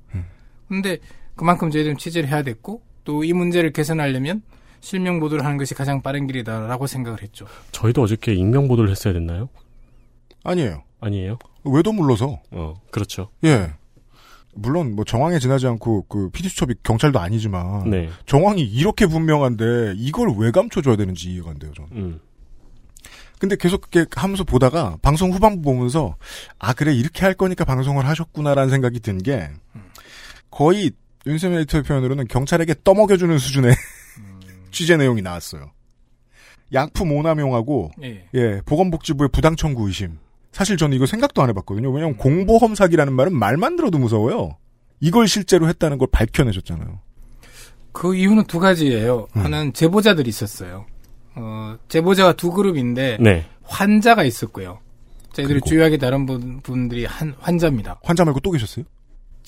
[0.69, 0.99] 근데
[1.35, 4.43] 그만큼 저희들은 취재를 해야 됐고 또 이 문제를 개선하려면
[4.81, 7.45] 실명 보도를 하는 것이 가장 빠른 길이다라고 생각을 했죠.
[7.71, 9.49] 저희도 어저께 익명 보도를 했어야 됐나요?
[10.43, 10.83] 아니에요.
[11.01, 11.37] 아니에요?
[11.65, 12.39] 외도 물러서.
[12.51, 13.29] 어, 그렇죠.
[13.43, 13.73] 예.
[14.53, 18.09] 물론 뭐 정황에 지나지 않고 그 PD 수첩이 경찰도 아니지만 네.
[18.25, 21.71] 정황이 이렇게 분명한데 이걸 왜 감춰줘야 되는지 이해가 안 돼요.
[21.75, 21.89] 저는.
[21.93, 22.19] 음.
[23.39, 26.15] 근데 계속 그렇게 하면서 보다가 방송 후반부 보면서
[26.59, 29.49] 아 그래 이렇게 할 거니까 방송을 하셨구나라는 생각이 든 게
[30.49, 30.91] 거의
[31.25, 33.73] 윤세민 에디터의 표현으로는 경찰에게 떠먹여주는 수준의
[34.71, 35.71] 취재 내용이 나왔어요.
[36.73, 38.27] 약품 오남용하고 예.
[38.33, 40.17] 예 보건복지부의 부당 청구 의심.
[40.51, 41.91] 사실 저는 이거 생각도 안 해봤거든요.
[41.91, 44.57] 왜냐하면 공보험 사기라는 말은 말만 들어도 무서워요.
[44.99, 46.99] 이걸 실제로 했다는 걸 밝혀내셨잖아요.
[47.91, 49.27] 그 이유는 두 가지예요.
[49.35, 49.41] 음.
[49.43, 50.85] 하나는 제보자들이 있었어요.
[51.35, 53.45] 어, 제보자가 두 그룹인데 네.
[53.63, 54.79] 환자가 있었고요.
[55.33, 55.61] 저희들이?
[55.61, 57.99] 주요하게 다른 분, 분들이 한 환자입니다.
[58.03, 58.85] 환자 말고 또 계셨어요?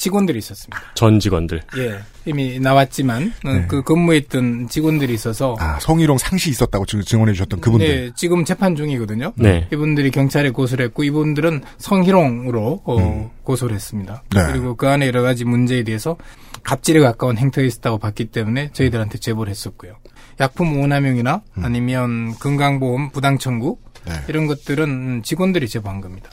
[0.01, 0.81] 직원들이 있었습니다.
[0.95, 1.61] 전 직원들.
[1.77, 3.65] 예, 이미 나왔지만 어, 네.
[3.67, 7.87] 그 근무했던 직원들이 있어서 아 성희롱 상시 있었다고 지금 증언해 주셨던 그분들.
[7.87, 9.33] 네, 지금 재판 중이거든요.
[9.35, 9.67] 네.
[9.71, 14.23] 이분들이 경찰에 고소를 했고 이분들은 성희롱으로 어, 고소를 했습니다.
[14.33, 14.41] 네.
[14.47, 16.17] 그리고 그 안에 여러 가지 문제에 대해서
[16.63, 19.97] 갑질에 가까운 행태가 있었다고 봤기 때문에 저희들한테 제보를 했었고요.
[20.39, 24.13] 약품 오남용이나 아니면 건강보험 부당 청구 네.
[24.27, 26.27] 이런 것들은 음, 직원들이 제보한 겁니다.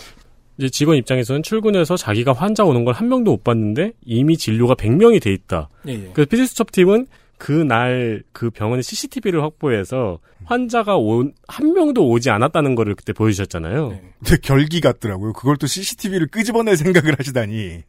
[0.58, 5.22] 이제 직원 입장에서는 출근해서 자기가 환자 오는 걸 한 명도 못 봤는데 이미 진료가 100명이
[5.22, 5.68] 돼 있다.
[5.86, 6.10] 예, 예.
[6.12, 12.96] 그래서 피디수첩 팀은 그날 그 병원의 CCTV를 확보해서 환자가 온, 한 명도 오지 않았다는 거를
[12.96, 13.88] 그때 보여주셨잖아요.
[13.90, 14.02] 네.
[14.24, 15.32] 근데 결기 같더라고요.
[15.34, 17.82] 그걸 또 CCTV를 끄집어낼 생각을 하시다니.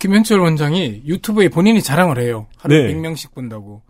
[0.00, 2.48] 김현철 원장이 유튜브에 본인이 자랑을 해요.
[2.56, 2.94] 하루에 네.
[2.94, 3.82] 100명씩 본다고.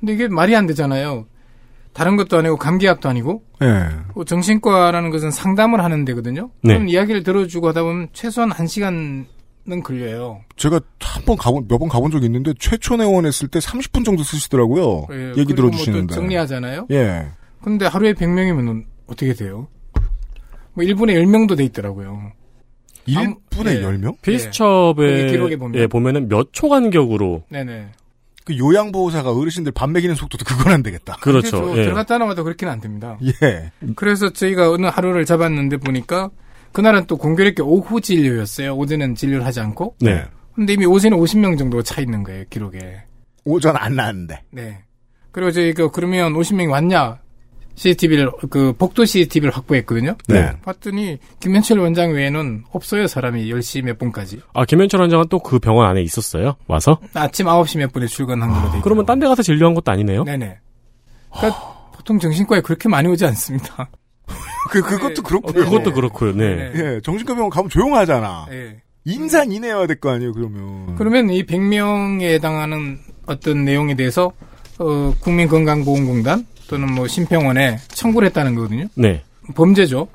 [0.00, 1.26] 근데 이게 말이 안 되잖아요.
[1.96, 3.88] 다른 것도 아니고 감기약도 아니고 예.
[4.14, 6.50] 뭐 정신과라는 것은 상담을 하는 데거든요.
[6.62, 6.74] 네.
[6.74, 9.24] 그럼 이야기를 들어주고 하다 보면 최소한 한 시간은
[9.82, 10.42] 걸려요.
[10.56, 15.06] 제가 한 번 가본 몇 번 가본 적이 있는데 최초 내원했을 때 30분 정도 쓰시더라고요.
[15.10, 16.00] 예, 얘기 들어주시는데.
[16.00, 16.86] 뭐또 정리하잖아요.
[16.90, 17.28] 예.
[17.62, 19.66] 근데 하루에 100명이면 어떻게 돼요?
[20.74, 22.32] 뭐 1분에 10명도 돼 있더라고요.
[23.08, 23.80] 1분에 예.
[23.82, 24.20] 10명?
[24.20, 25.80] 피디수첩에 여기 기록에 보면.
[25.80, 27.86] 예, 보면은 몇 초 간격으로 네네.
[28.46, 31.16] 그 요양보호사가 어르신들 밥 먹이는 속도도 그건 안 되겠다.
[31.20, 31.60] 그렇죠.
[31.62, 31.82] 그래서 예.
[31.82, 33.18] 들어갔다 나와도 그렇게는 안 됩니다.
[33.42, 33.72] 예.
[33.96, 36.30] 그래서 저희가 어느 하루를 잡았는데 보니까
[36.70, 38.76] 그날은 또 공교롭게 오후 진료였어요.
[38.76, 39.96] 오전은 진료를 하지 않고.
[40.00, 40.24] 네.
[40.54, 43.02] 근데 이미 오전에 50명 정도 차 있는 거예요, 기록에.
[43.44, 44.42] 오전 안 나왔는데.
[44.52, 44.84] 네.
[45.32, 47.18] 그리고 저희가 그러면 50명이 왔냐?
[47.76, 50.16] CCTV를, 그, 복도 CCTV를 확보했거든요.
[50.28, 50.52] 네.
[50.64, 54.40] 봤더니, 김현철 원장 외에는 없어요, 사람이 10시 몇 분까지.
[54.54, 56.56] 아, 김현철 원장은 또 그 병원 안에 있었어요?
[56.66, 56.98] 와서?
[57.14, 58.80] 아침 9시 몇 분에 출근한 걸로 돼 있고.
[58.82, 60.24] 그러면 딴 데 가서 진료한 것도 아니네요?
[60.24, 60.58] 네네.
[61.32, 63.88] 그러니까 보통 정신과에 그렇게 많이 오지 않습니다.
[64.70, 65.62] 그, 그것도 그렇고요.
[65.62, 66.72] 어, 그것도 그렇고요, 네.
[66.74, 68.46] 예, 정신과 병원 가면 조용하잖아.
[68.50, 68.76] 예.
[69.04, 70.96] 인산 인해야 될 거 아니에요, 그러면.
[70.96, 74.32] 그러면 이 100명에 해당하는 어떤 내용에 대해서
[74.78, 78.86] 어, 국민건강보험공단 또는 뭐 심평원에 청구를 했다는 거거든요.
[78.94, 79.22] 네.
[79.54, 80.08] 범죄죠.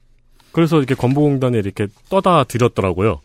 [0.51, 3.21] 그래서 이렇게 건보공단에 이렇게 떠다 드렸더라고요.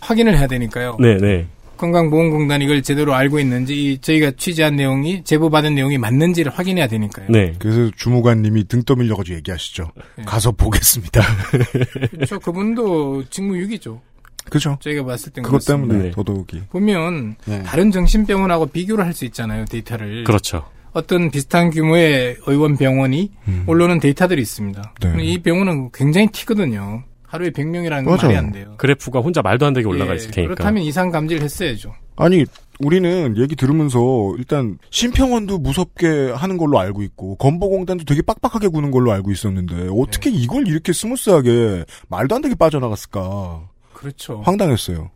[0.00, 0.96] 확인을 해야 되니까요.
[1.00, 1.46] 네, 네.
[1.76, 7.26] 건강보험공단이 이걸 제대로 알고 있는지 이 저희가 취재한 내용이 제보받은 내용이 맞는지를 확인해야 되니까요.
[7.30, 7.52] 네.
[7.58, 9.90] 그래서 주무관님이 등 떠밀려가지고 얘기하시죠.
[10.24, 11.20] 가서 보겠습니다.
[12.12, 12.38] 그렇죠.
[12.40, 14.00] 그분도 직무유기죠.
[14.48, 14.78] 그죠.
[14.80, 15.92] 저희가 봤을 땐 그것 그렇습니다.
[15.94, 16.62] 때문에 더더욱이.
[16.70, 17.62] 보면 네.
[17.64, 19.64] 다른 정신병원하고 비교를 할 수 있잖아요.
[19.66, 20.24] 데이터를.
[20.24, 20.64] 그렇죠.
[20.96, 23.64] 어떤 비슷한 규모의 의원 병원이 음.
[23.66, 24.94] 올라오는 데이터들이 있습니다.
[25.02, 25.24] 네.
[25.24, 27.04] 이 병원은 굉장히 튀거든요.
[27.22, 28.16] 하루에 100명이라는 건.
[28.16, 28.74] 말이 안 돼요.
[28.78, 30.54] 그래프가 혼자 말도 안 되게 올라가 예, 있을 테니까.
[30.54, 31.92] 그렇다면 이상 감지를 했어야죠.
[32.16, 32.46] 아니
[32.80, 39.12] 우리는 얘기 들으면서 일단 심평원도 무섭게 하는 걸로 알고 있고 건보공단도 되게 빡빡하게 구는 걸로
[39.12, 40.36] 알고 있었는데 어떻게 네.
[40.36, 44.40] 이걸 이렇게 smooth하게 말도 안 되게 빠져나갔을까 그렇죠.
[44.46, 45.10] 황당했어요.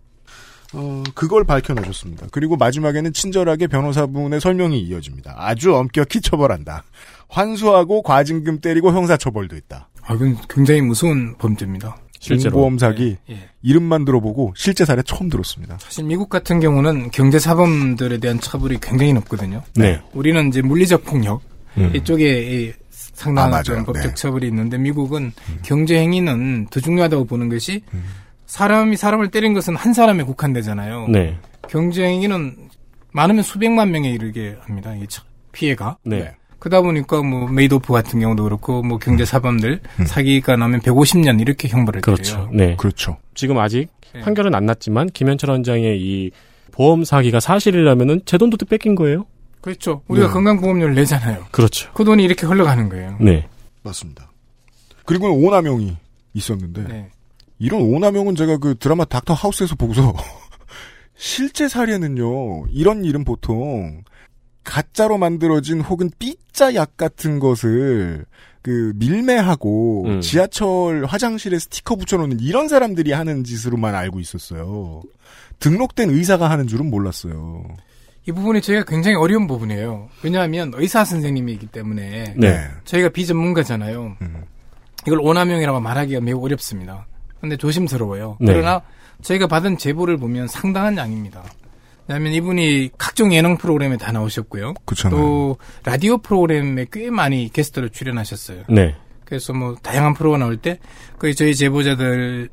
[0.72, 2.28] 어, 그걸 밝혀내줬습니다.
[2.30, 5.34] 그리고 마지막에는 친절하게 변호사분의 설명이 이어집니다.
[5.36, 6.84] 아주 엄격히 처벌한다.
[7.28, 9.88] 환수하고 과징금 때리고 형사처벌도 있다.
[10.02, 11.96] 아, 이건 굉장히 무서운 범죄입니다.
[12.28, 13.48] 공보험 사기 예, 예.
[13.62, 15.78] 이름만 들어보고 실제 사례 처음 들었습니다.
[15.80, 19.62] 사실 미국 같은 경우는 경제 사범들에 대한 처벌이 굉장히 높거든요.
[19.74, 20.00] 네.
[20.12, 21.40] 우리는 이제 물리적 폭력
[21.78, 21.90] 음.
[21.94, 24.08] 이쪽에 이 상당한 아, 법적 네.
[24.08, 24.14] 음.
[24.14, 27.82] 처벌이 있는데 미국은 경제 행위는 더 중요하다고 보는 것이
[28.54, 31.06] 사람이 사람을 때린 것은 한 사람에 국한되잖아요.
[31.08, 31.38] 네.
[31.68, 32.68] 경제행위는
[33.12, 34.92] 많으면 수백만 명에 이르게 합니다.
[34.96, 35.98] 이 차- 피해가.
[36.04, 36.34] 네.
[36.58, 40.04] 그러다 보니까 뭐 메이도프 같은 경우도 그렇고 뭐 경제 사범들 음.
[40.04, 42.22] 사기가 나면 150년 이렇게 형벌을 그렇죠.
[42.24, 42.50] 드려요.
[42.52, 42.76] 네.
[42.76, 43.18] 그렇죠.
[43.34, 44.20] 지금 아직 네.
[44.20, 46.32] 판결은 안 났지만 김현철 원장의 이
[46.72, 49.26] 보험 사기가 사실이라면은 제 돈도 뺏긴 거예요.
[49.60, 50.02] 그렇죠.
[50.08, 50.32] 우리가 네.
[50.32, 51.44] 건강보험료를 내잖아요.
[51.52, 51.92] 그렇죠.
[51.92, 53.16] 그 돈이 이렇게 흘러가는 거예요.
[53.20, 53.46] 네.
[53.84, 54.28] 맞습니다.
[55.06, 55.96] 그리고는 오남용이
[56.34, 57.10] 있었는데 네.
[57.60, 60.14] 이런 오남용은 제가 그 드라마 닥터 하우스에서 보고서
[61.14, 64.02] 실제 사례는요 이런 일은 보통
[64.64, 68.24] 가짜로 만들어진 혹은 삐짜 약 같은 것을
[68.62, 70.20] 그 밀매하고 음.
[70.20, 75.02] 지하철 화장실에 스티커 붙여놓는 이런 사람들이 하는 짓으로만 알고 있었어요.
[75.60, 77.64] 등록된 의사가 하는 줄은 몰랐어요.
[78.28, 80.08] 이 부분이 저희가 굉장히 어려운 부분이에요.
[80.22, 82.60] 왜냐하면 의사 선생님이기 때문에 네.
[82.84, 84.16] 저희가 비전문가잖아요.
[84.20, 84.44] 음.
[85.06, 87.06] 이걸 오남용이라고 말하기가 매우 어렵습니다.
[87.40, 88.36] 근데 조심스러워요.
[88.40, 88.52] 네.
[88.52, 88.82] 그러나
[89.22, 91.42] 저희가 받은 제보를 보면 상당한 양입니다.
[92.08, 94.74] 왜냐하면 이분이 각종 예능 프로그램에 다 나오셨고요.
[94.84, 95.20] 그렇잖아요.
[95.20, 98.64] 또 라디오 프로그램에 꽤 많이 게스트로 출연하셨어요.
[98.68, 98.96] 네.
[99.24, 100.78] 그래서 뭐 다양한 프로가 나올 때
[101.18, 102.48] 그 저희 제보자들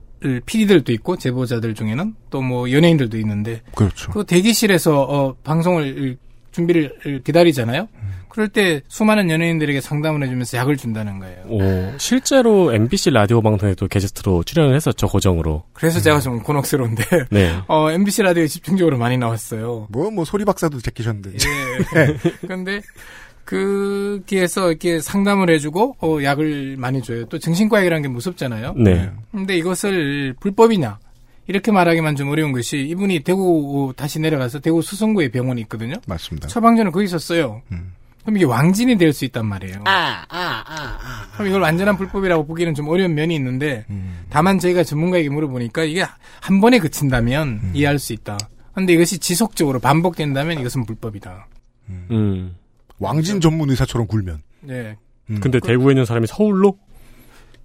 [0.45, 4.11] PD들도 있고 제보자들 중에는 또 뭐 연예인들도 있는데 그렇죠.
[4.11, 6.17] 그 대기실에서 어, 방송을
[6.51, 7.87] 기다리를 기다리잖아요.
[8.37, 11.37] 그럴 때 수많은 연예인들에게 상담을 해주면서 약을 준다는 거예요.
[11.47, 15.63] 오, 실제로 MBC 라디오 방송에도 게스트로 출연을 했었죠, 고정으로.
[15.73, 17.55] 그래서 제가 좀 곤혹스러운데 네.
[17.67, 19.87] 어, MBC 라디오에 집중적으로 많이 나왔어요.
[19.89, 21.31] 뭐, 뭐, 소리 박사도 제끼셨는데.
[21.31, 22.47] 예.
[22.47, 22.81] 근데
[23.43, 27.25] 거기에서 이렇게 상담을 해주고 어, 약을 많이 줘요.
[27.25, 28.75] 또 정신과약이라는 게 무섭잖아요.
[28.77, 29.09] 네.
[29.31, 30.99] 근데 이것을 불법이냐
[31.47, 35.95] 이렇게 말하기만 좀 어려운 것이 이분이 대구 다시 내려가서 대구 수성구에 병원이 있거든요.
[36.05, 36.47] 맞습니다.
[36.49, 37.63] 처방전을 거기 있었어요.
[38.27, 39.83] 그럼 이게 왕진이 될 수 있단 말이에요.
[39.85, 41.27] 아, 아, 아, 아.
[41.35, 44.25] 그럼 이걸 완전한 불법이라고 보기는 좀 어려운 면이 있는데 음.
[44.29, 46.03] 다만 저희가 전문가에게 물어보니까 이게
[46.41, 47.71] 한 번에 그친다면 음.
[47.73, 48.37] 이해할 수 있다.
[48.73, 51.47] 근데 이것이 지속적으로 반복된다면 이것은 불법이다.
[51.89, 52.53] 음.
[52.99, 54.41] 왕진 전문 의사처럼 굴면.
[54.59, 54.97] 네.
[55.29, 55.39] 음.
[55.39, 56.77] 근데 대구에 있는 사람이 서울로?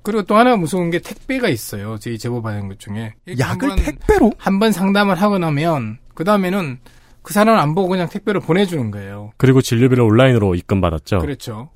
[0.02, 1.98] 그리고 또 하나 무서운 게 택배가 있어요.
[1.98, 3.14] 저희 제보 받은 것 중에.
[3.36, 4.30] 약을 택배로?
[4.38, 6.78] 한 번 상담을 하고 나면 그 다음에는
[7.22, 9.32] 그 사람을 안 보고 그냥 택배로 보내주는 거예요.
[9.36, 11.18] 그리고 진료비를 온라인으로 입금받았죠.
[11.18, 11.70] 그렇죠.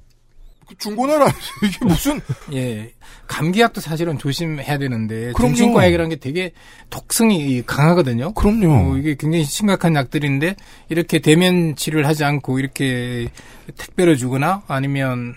[0.79, 1.27] 중고나라
[1.63, 2.21] 이게 무슨
[2.53, 2.93] 예
[3.29, 5.55] 감기약도 사실은 조심해야 되는데 그럼요.
[5.55, 6.53] 정신과약이라는 게 되게
[6.91, 8.35] 독성이 강하거든요.
[8.35, 8.95] 그럼요.
[8.95, 10.57] 어, 이게 굉장히 심각한 약들인데
[10.89, 13.29] 이렇게 대면 치료를 하지 않고 이렇게
[13.77, 15.35] 택배로 주거나 아니면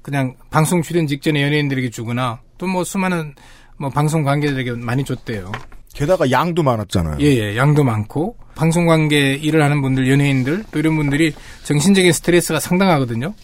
[0.00, 3.34] 그냥 방송 출연 직전에 연예인들에게 주거나 또 뭐 수많은
[3.76, 5.52] 뭐 방송 관계자들에게 많이 줬대요.
[5.94, 7.18] 게다가 양도 많았잖아요.
[7.20, 11.32] 예 예 양도 많고 방송 관계 일을 하는 분들 연예인들 또 이런 분들이
[11.64, 13.34] 정신적인 스트레스가 상당하거든요.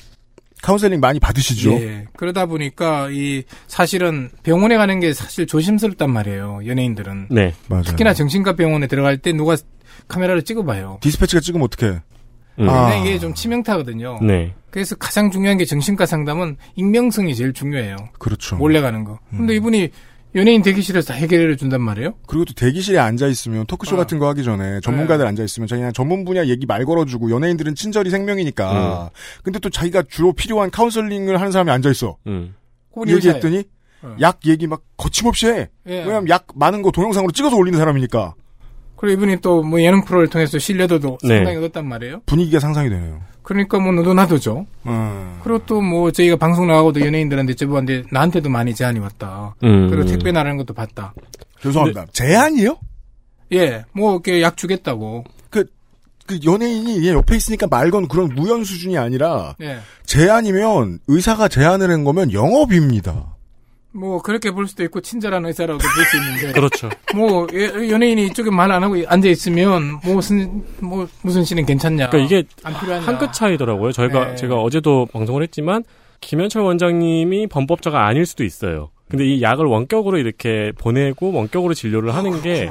[0.63, 1.73] 카운셀링 많이 받으시죠?
[1.81, 2.05] 예.
[2.17, 6.61] 그러다 보니까 이 사실은 병원에 가는 게 사실 조심스럽단 말이에요.
[6.67, 7.29] 연예인들은.
[7.31, 7.55] 네.
[7.69, 7.85] 맞아요.
[7.85, 9.57] 특히나 정신과 병원에 들어갈 때 누가
[10.09, 10.99] 카메라를 찍어봐요.
[11.01, 12.01] 디스패치가 찍으면 어떡해.
[12.61, 12.69] 음.
[12.69, 12.91] 아.
[12.91, 14.19] 근데 이게 좀 치명타거든요.
[14.23, 14.53] 네.
[14.71, 17.97] 그래서 가장 중요한 게 정신과 상담은 익명성이 제일 중요해요.
[18.19, 18.57] 그렇죠.
[18.57, 19.19] 몰래 가는 거.
[19.31, 19.91] 근데 이분이
[20.35, 22.15] 연예인 대기실에서 다 해결해 준단 말이에요.
[22.27, 23.99] 그리고 또 대기실에 앉아 있으면 토크쇼 어.
[23.99, 25.29] 같은 거 하기 전에 전문가들 네.
[25.29, 29.11] 앉아 있으면 자기가 전문 분야 얘기 말 걸어주고 연예인들은 친절이 생명이니까.
[29.43, 32.17] 근데 또 자기가 주로 필요한 카운셀링을 하는 사람이 앉아 있어.
[32.27, 32.55] 음.
[33.07, 33.65] 얘기했더니.
[34.03, 34.17] 어.
[34.21, 35.71] 약 얘기 막 거침없이 해.
[35.89, 35.99] 예.
[36.05, 38.35] 왜냐면 약 많은 거 동영상으로 찍어서 올리는 사람이니까
[38.99, 41.37] 그리고 이분이 또 뭐 예능 프로를 통해서 신뢰도도 네.
[41.37, 42.21] 상당히 얻었단 말이에요.
[42.27, 43.21] 분위기가 상상이 되네요.
[43.43, 44.67] 그러니까 뭐 너도 나도죠.
[44.87, 45.39] 음.
[45.43, 49.55] 그리고 또 뭐 저희가 방송 나가고도 연예인들한테 제보한데 나한테도 많이 제안이 왔다.
[49.65, 49.89] 음.
[49.89, 51.15] 그리고 택배 나라는 것도 봤다.
[51.63, 52.07] 죄송합니다.
[52.13, 52.77] 제안이요?
[53.55, 55.25] 예, 뭐 이렇게 약 주겠다고.
[55.49, 55.65] 그,
[56.27, 59.79] 그 연예인이 얘 옆에 있으니까 말건 그런 무연 수준이 아니라 예.
[60.05, 63.35] 제안이면 의사가 제안을 한 거면 영업입니다.
[63.99, 66.53] 뭐 그렇게 볼 수도 있고 친절한 의사라고 볼 수 있는데.
[66.59, 66.89] 그렇죠.
[67.15, 72.11] 뭐 예, 연예인이 이쪽에 말 안 하고 앉아 있으면 뭐 무슨 뭐 무슨 씨는 괜찮냐.
[72.11, 72.49] 그러니까 이게.
[72.63, 73.93] 한 끗 차이더라고요.
[73.93, 74.37] 저희가 네.
[74.37, 75.83] 제가 어제도 방송을 했지만
[76.21, 78.91] 김현철 원장님이 범법자가 아닐 수도 있어요.
[79.09, 82.69] 근데 이 약을 원격으로 이렇게 보내고 원격으로 진료를 하는 게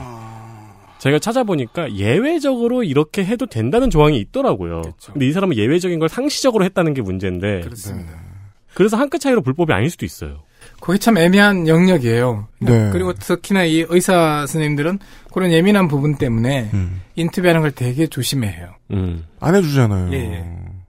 [0.99, 4.81] 제가 찾아보니까 예외적으로 이렇게 해도 된다는 조항이 있더라고요.
[5.13, 7.61] 근데 이 사람은 예외적인 걸 상시적으로 했다는 게 문제인데.
[7.61, 8.13] 그렇습니다.
[8.73, 10.43] 그래서 한 끗 차이로 불법이 아닐 수도 있어요.
[10.79, 12.47] 그게 참 애매한 영역이에요.
[12.59, 12.89] 네.
[12.91, 14.99] 그리고 특히나 이 의사 선생님들은
[15.33, 17.01] 그런 예민한 부분 때문에 음.
[17.15, 18.69] 인터뷰하는 걸 되게 조심해해요.
[19.39, 20.13] 안 해주잖아요.
[20.13, 20.45] 예, 예.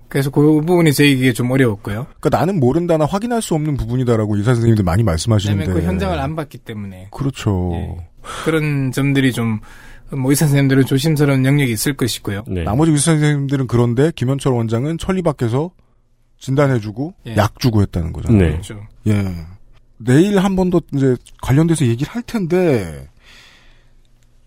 [0.09, 2.07] 그래서 그 부분이 저에게 좀 어려웠고요.
[2.20, 5.61] 그러니까 나는 모른다나 확인할 수 없는 부분이다라고 의사 선생님들 많이 말씀하시는데.
[5.64, 7.98] 왜냐면 그 현장을 안 봤기 때문에 그렇죠.
[8.44, 9.61] 그런 점들이 좀
[10.16, 12.44] 뭐 의사 선생님들은 조심스러운 영역이 있을 것이고요.
[12.48, 12.64] 네.
[12.64, 15.70] 나머지 의사 선생님들은 그런데 김현철 원장은 천리 밖에서
[16.38, 17.37] 진단해주고 예.
[17.37, 18.40] 약 주고 했다는 거잖아요.
[18.40, 18.51] 네.
[18.53, 18.81] 그렇죠.
[19.09, 19.24] 예.
[19.99, 23.09] 내일 한 번 더 이제 관련돼서 얘기를 할 텐데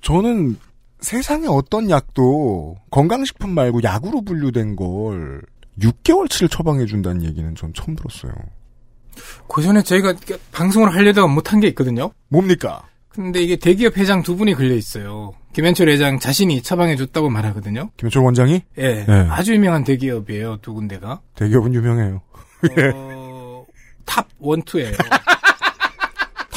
[0.02, 0.58] 저는
[1.00, 5.42] 세상에 어떤 약도 건강식품 말고 약으로 분류된 걸
[5.80, 8.34] 6개월치를 처방해 준다는 얘기는 전 처음 들었어요.
[9.48, 10.14] 그 전에 저희가
[10.52, 12.12] 방송을 하려다가 못한 게 있거든요.
[12.30, 12.84] 뭡니까?
[13.10, 15.34] 근데 이게 대기업 회장 두 분이 걸려 있어요.
[15.54, 17.90] 김현철 회장 자신이 처방해 줬다고 말하거든요.
[17.98, 19.06] 김현철 원장이 예.
[19.06, 19.28] 네.
[19.30, 21.20] 아주 유명한 대기업이에요, 두 군데가.
[21.36, 22.22] 대기업은 유명해요.
[22.96, 23.66] 어,
[24.06, 24.94] top one two예요.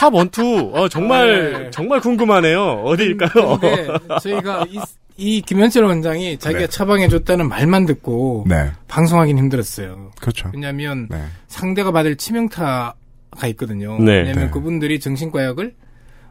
[0.05, 0.73] top one two.
[0.75, 2.83] 어, 정말 정말 궁금하네요.
[2.85, 3.59] 어디일까요?
[3.59, 3.89] 근데
[4.21, 4.79] 저희가 이,
[5.17, 8.71] 이 김현철 원장이 자기가 처방해 줬다는 말만 듣고 네.
[8.87, 10.11] 방송하기는 힘들었어요.
[10.21, 10.51] 그렇죠.
[10.53, 11.23] 왜냐하면 네.
[11.49, 13.99] 상대가 받을 치명타가 있거든요.
[13.99, 14.13] 네.
[14.17, 14.51] 왜냐하면 네.
[14.51, 15.75] 그분들이 정신과 약을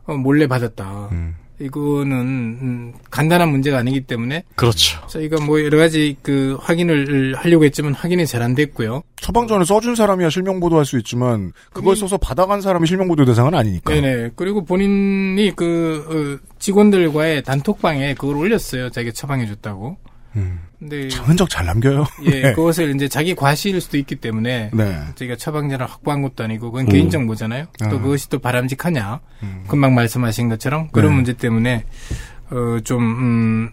[0.05, 1.09] 어, 몰래 받았다.
[1.11, 1.35] 음.
[1.59, 5.05] 이거는 음, 간단한 문제가 아니기 때문에 그렇죠.
[5.07, 9.03] 저희가 뭐 여러 가지 그 확인을 하려고 했지만 확인이 잘 안 됐고요.
[9.17, 13.93] 처방전을 써준 사람이야 실명 보도할 수 있지만 그걸 써서 받아간 사람이 실명 보도 대상은 아니니까.
[13.93, 14.31] 네네.
[14.35, 18.89] 그리고 본인이 그 어, 직원들과의 단톡방에 그걸 올렸어요.
[18.89, 19.97] 자기가 처방해줬다고.
[20.35, 20.59] 음.
[20.83, 22.05] 근데 흔적 잘 남겨요.
[22.25, 22.53] 예, 네.
[22.53, 24.99] 그것을 이제 자기 과실일 수도 있기 때문에 네.
[25.15, 26.89] 저희가 처방전을 확보한 것도 아니고 그건 음.
[26.91, 27.65] 개인 정 보잖아요.
[27.81, 27.89] 아.
[27.89, 29.19] 또 그것이 또 바람직하냐?
[29.67, 31.15] 금방 말씀하신 것처럼 그런 네.
[31.15, 31.85] 문제 때문에
[32.51, 33.69] 어좀 음,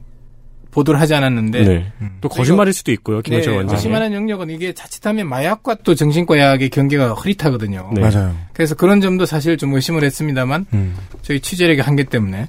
[0.70, 1.92] 보도를 하지 않았는데 네.
[2.20, 3.22] 또 거짓말일 수도 있고요.
[3.22, 3.76] 김현철 네, 원장이.
[3.76, 7.90] 조심하는 영역은 이게 자칫하면 마약과 또 정신과 약의 경계가 흐릿하거든요.
[7.92, 8.02] 네.
[8.02, 8.36] 맞아요.
[8.52, 10.96] 그래서 그런 점도 사실 좀 의심을 했습니다만 음.
[11.22, 12.46] 저희 취재력의 한계 때문에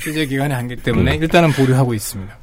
[0.00, 2.38] 취재 기간의 한계 때문에 일단은 보류하고 있습니다.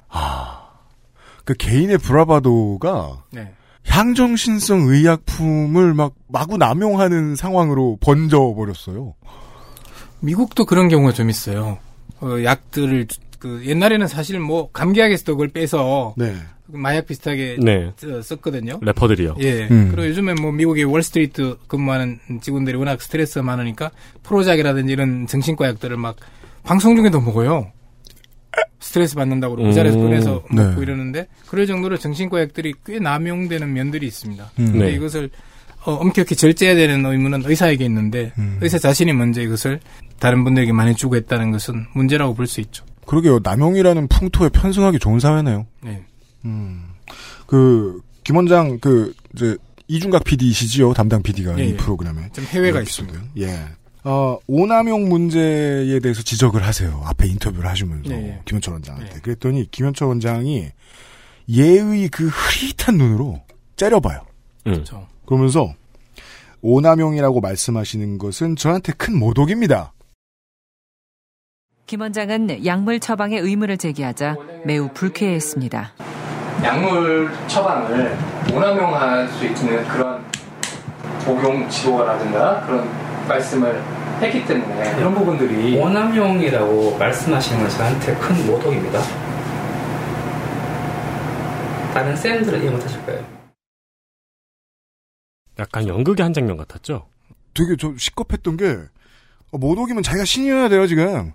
[1.46, 3.52] 그 개인의 브라바도가 네.
[3.88, 9.16] 향정신성 의약품을 막 마구 남용하는 상황으로 번져 버렸어요.
[10.20, 11.80] 미국도 그런 경우가 좀 있어요.
[12.22, 13.08] 어, 약들을
[13.40, 16.36] 그 옛날에는 사실 뭐 감기약에서도 그걸 빼서 네.
[16.68, 17.92] 마약 비슷하게 네.
[17.98, 18.80] 써- 썼거든요.
[18.82, 19.36] 래퍼들이요.
[19.40, 19.68] 예.
[19.72, 19.90] 음.
[19.92, 23.90] 그리고 요즘에 뭐 미국의 월스트리트 근무하는 직원들이 워낙 스트레스가 많으니까
[24.24, 26.16] 프로작이라든지 이런 정신과 약들을 막
[26.64, 27.72] 방송 중에도 먹어요.
[28.80, 30.04] 스트레스 받는다고 그러고 그 자리에서 음.
[30.04, 30.82] 꺼내서 먹고 네.
[30.82, 34.52] 이러는데 그럴 정도로 정신과 약들이 꽤 남용되는 면들이 있습니다.
[34.60, 34.66] 음.
[34.72, 34.92] 근데 네.
[34.94, 35.30] 이것을
[35.86, 38.58] 어, 엄격히 절제해야 되는 의무는 의사에게 있는데 음.
[38.62, 39.80] 의사 자신이 먼저 이것을
[40.20, 42.86] 다른 분들에게 많이 주고 했다는 것은 문제라고 볼 수 있죠.
[43.08, 43.40] 그러게요.
[43.44, 45.66] 남용이라는 풍토에 편승하기 좋은 사회네요.
[45.84, 46.04] 네.
[46.46, 46.84] 음.
[47.48, 50.94] 그, 김 원장, 그, 이제, 이중각 PD이시지요?
[50.94, 51.76] 담당 PD가 예, 이 예.
[51.78, 52.30] 프로그램에.
[52.32, 53.20] 좀 해외가 이 있습니다.
[53.40, 53.66] 예.
[54.04, 57.02] 어, 오남용 문제에 대해서 지적을 하세요.
[57.06, 58.10] 앞에 인터뷰를 하시면서.
[58.10, 58.42] 네, 예.
[58.46, 59.14] 김현철 원장한테.
[59.14, 59.22] 네.
[59.22, 60.70] 그랬더니, 김현철 원장이
[61.50, 63.42] 예의 그 흐릿한 눈으로
[63.76, 64.22] 째려봐요.
[64.68, 64.74] 음.
[64.74, 65.08] 그렇죠.
[65.26, 65.74] 그러면서,
[66.62, 69.94] 오남용이라고 말씀하시는 것은 저한테 큰 모독입니다.
[71.86, 75.92] 김 원장은 약물 처방의 의무를 제기하자 매우 불쾌했습니다.
[76.64, 78.18] 약물 처방을
[78.54, 80.24] 오남용할 수 있는 그런
[81.26, 83.82] 복용 지도라든가 그런 말씀을
[84.22, 89.02] 했기 때문에 이런 부분들이 오남용이라고 말씀하시는 건 저한테 큰 모독입니다.
[91.94, 93.26] 다른 쌤들은 이해 못하실 거예요.
[95.60, 97.08] 약간 연극의 한 장면 같았죠.
[97.54, 98.78] 되게 좀 시겁했던 게,
[99.52, 101.34] 어, 모독이면 자기가 신이어야 돼요, 지금.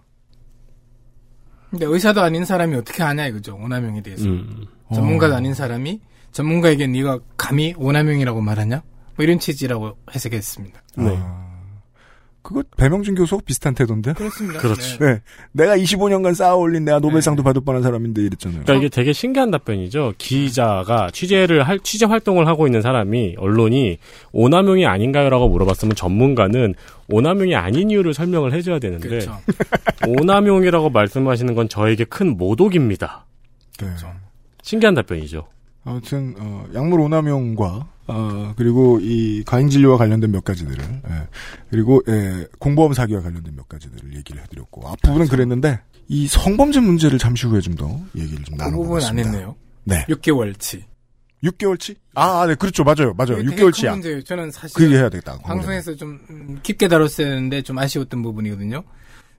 [1.70, 4.66] 근데 의사도 아닌 사람이 어떻게 아냐 이거죠 오남용에 대해서 음.
[4.94, 5.36] 전문가도 어.
[5.36, 8.82] 아닌 사람이 전문가에게 네가 감히 오남용이라고 말하냐
[9.16, 10.82] 뭐 이런 취지라고 해석했습니다.
[10.96, 11.18] 네.
[11.18, 11.45] 아,
[12.46, 14.12] 그거 배명준 교수하고 비슷한 태도인데.
[14.12, 14.60] 그렇습니다.
[14.60, 15.04] 그렇죠.
[15.04, 15.20] 네.
[15.50, 18.62] 내가 25년간 쌓아 올린 내가 노벨상도 받을 뻔한 사람인데 이랬잖아요.
[18.62, 20.14] 그러니까 이게 되게 신기한 답변이죠.
[20.16, 23.98] 기자가 취재를 할 취재 활동을 하고 있는 사람이 언론이
[24.30, 26.72] 오남용이 아닌가요라고 물어봤으면 전문가는
[27.08, 29.36] 오남용이 아닌 이유를 설명을 해줘야 되는데 그렇죠.
[30.06, 33.26] 오남용이라고 말씀하시는 건 저에게 큰 모독입니다.
[33.80, 33.88] 네.
[34.62, 35.48] 신기한 답변이죠.
[35.84, 41.28] 아무튼 어, 약물 오남용과 어, 그리고 이 과잉 진료와 관련된 몇 가지들을 예,
[41.70, 47.46] 그리고 예, 공보험 사기와 관련된 몇 가지들을 얘기를 해드렸고 앞부분은 그랬는데 이 성범죄 문제를 잠시
[47.46, 49.28] 후에 좀 더 얘기를 좀그 부분 안 나눠보겠습니다.
[49.30, 49.56] 했네요.
[49.84, 50.04] 네.
[50.08, 50.82] 6개월치.
[51.44, 51.96] 6개월치?
[52.14, 53.38] 아, 아, 네, 그렇죠, 맞아요, 맞아요.
[53.40, 53.90] 이게 되게 큰 6개월치야.
[53.90, 54.22] 문제예요.
[54.24, 55.38] 저는 사실 그 얘기 해야 되겠다.
[55.38, 58.82] 방송에서 좀 음, 깊게 다뤘어야 했는데 좀 아쉬웠던 부분이거든요.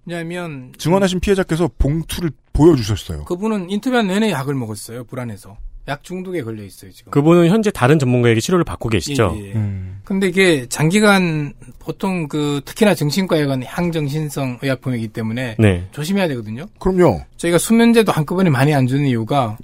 [0.06, 3.26] 왜냐하면 증언하신 피해자께서 봉투를 보여주셨어요.
[3.26, 5.04] 그분은 인터뷰한 내내 약을 먹었어요.
[5.06, 5.58] 불안해서.
[5.88, 7.12] 약 중독에 걸려 있어요, 지금.
[7.12, 9.36] 그분은 현재 다른 전문가에게 치료를 받고 계시죠.
[9.38, 9.54] 예, 예.
[9.54, 10.00] 음.
[10.04, 15.88] 근데 이게 장기간 보통 그 특히나 정신과약은 항정신성 의약품이기 때문에 네.
[15.92, 16.66] 조심해야 되거든요.
[16.80, 17.22] 그럼요.
[17.38, 19.58] 저희가 수면제도 한꺼번에 많이 안 주는 이유가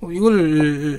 [0.00, 0.98] 어, 이걸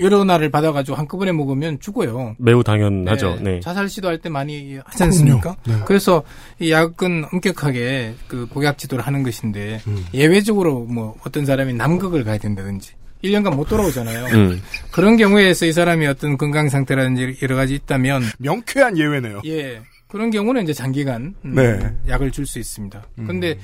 [0.00, 2.34] 여러 날을 받아가지고 한꺼번에 먹으면 죽어요.
[2.38, 3.38] 매우 당연하죠.
[3.42, 3.60] 네.
[3.60, 5.56] 자살 시도할 때 많이 하지 않습니까?
[5.66, 5.74] 네.
[5.86, 6.22] 그래서
[6.58, 10.04] 이 약은 엄격하게 그 복약 지도를 하는 것인데 음.
[10.12, 12.92] 예외적으로 뭐 어떤 사람이 남극을 가야 된다든지
[13.26, 14.26] 1년간 못 돌아오잖아요.
[14.26, 14.62] 음.
[14.90, 19.42] 그런 경우에서 이 사람이 어떤 건강 상태라든지 여러 가지 있다면 명쾌한 예외네요.
[19.46, 19.82] 예.
[20.08, 21.78] 그런 경우는 이제 장기간 음, 네.
[22.08, 23.04] 약을 줄 수 있습니다.
[23.18, 23.26] 음.
[23.26, 23.58] 근데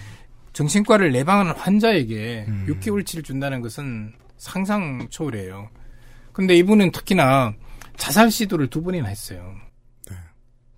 [0.52, 2.66] 정신과를 내방하는 환자에게 음.
[2.68, 5.70] 6개월치를 준다는 것은 상상 초월이에요.
[6.32, 7.54] 근데 이분은 특히나
[7.96, 9.54] 자살 시도를 두 번이나 했어요.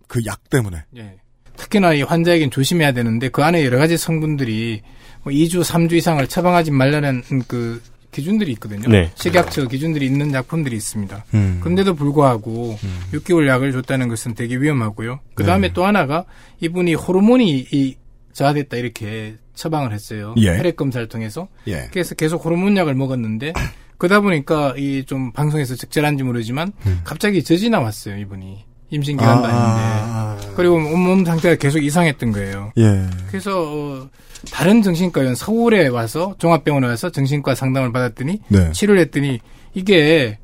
[0.07, 0.85] 그약 때문에.
[0.97, 1.17] 예.
[1.57, 4.83] 특히나 이 환자에겐 조심해야 되는데 그 안에 여러 가지 성분들이
[5.23, 7.81] 뭐 2주, 3주 이상을 처방하지 말라는 그
[8.15, 8.89] 기준들이 있거든요.
[8.89, 9.11] 네.
[9.17, 11.25] 식약처 기준들이 있는 약품들이 있습니다.
[11.35, 11.61] 음.
[11.63, 12.79] 근데도 불구하고
[13.13, 15.21] 6개월 약을 줬다는 것은 되게 위험하고요.
[15.35, 15.75] 그 다음에 네.
[15.75, 16.25] 또 하나가
[16.61, 17.97] 이분이 호르몬이 이
[18.33, 20.35] 저하됐다 이렇게 처방을 했어요.
[20.39, 20.57] 예.
[20.57, 21.49] 혈액 검사를 통해서.
[21.67, 21.89] 예.
[21.93, 23.53] 그래서 계속 호르몬 약을 먹었는데
[23.99, 26.73] 그러다 보니까 이 좀 방송에서 적절한지 모르지만
[27.05, 29.51] 갑자기 젖이 나왔어요 이분이 임신 기간도 음.
[29.53, 32.73] 아, 아, 닌데 그리고 온몸 상태가 계속 이상했던 거예요.
[32.79, 33.07] 예.
[33.29, 34.09] 그래서 어,
[34.45, 38.73] 다른 정신과원 서울에 와서 종합병원에 와서 정신과 상담을 받았더니 네.
[38.73, 39.41] 치료를 했더니
[39.75, 40.39] 이게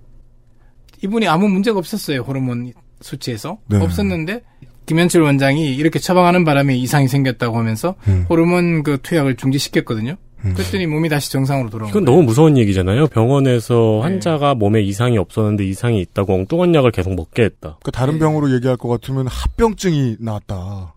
[1.03, 3.79] 이분이 아무 문제가 없었어요 호르몬 수치에서 네.
[3.79, 4.43] 없었는데
[4.87, 8.27] 김현철 원장이 이렇게 처방하는 바람에 이상이 생겼다고 하면서 음.
[8.29, 10.17] 호르몬 그 투약을 중지시켰거든요.
[10.43, 12.17] 그랬더니 몸이 다시 정상으로 돌아온 이건 거예요.
[12.17, 13.09] 너무 무서운 얘기잖아요.
[13.09, 14.01] 병원에서 네.
[14.01, 17.79] 환자가 몸에 이상이 없었는데 이상이 있다고 엉뚱한 약을 계속 먹게 했다.
[17.83, 20.95] 그 다른 병으로 얘기할 것 같으면 합병증이 나왔다.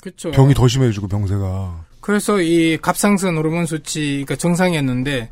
[0.00, 0.30] 그렇죠.
[0.30, 1.85] 병이 더 심해지고 병세가.
[2.06, 5.28] 그래서 이 갑상선 호르몬 수치가 정상이었는데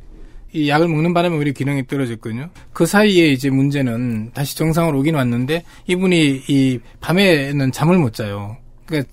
[0.55, 2.51] 이 약을 먹는 바람에 오히려 기능이 떨어졌거든요.
[2.73, 8.57] 그 사이에 이제 문제는 다시 정상으로 오긴 왔는데 이분이 이 밤에는 잠을 못 자요.
[8.87, 9.09] 그러니까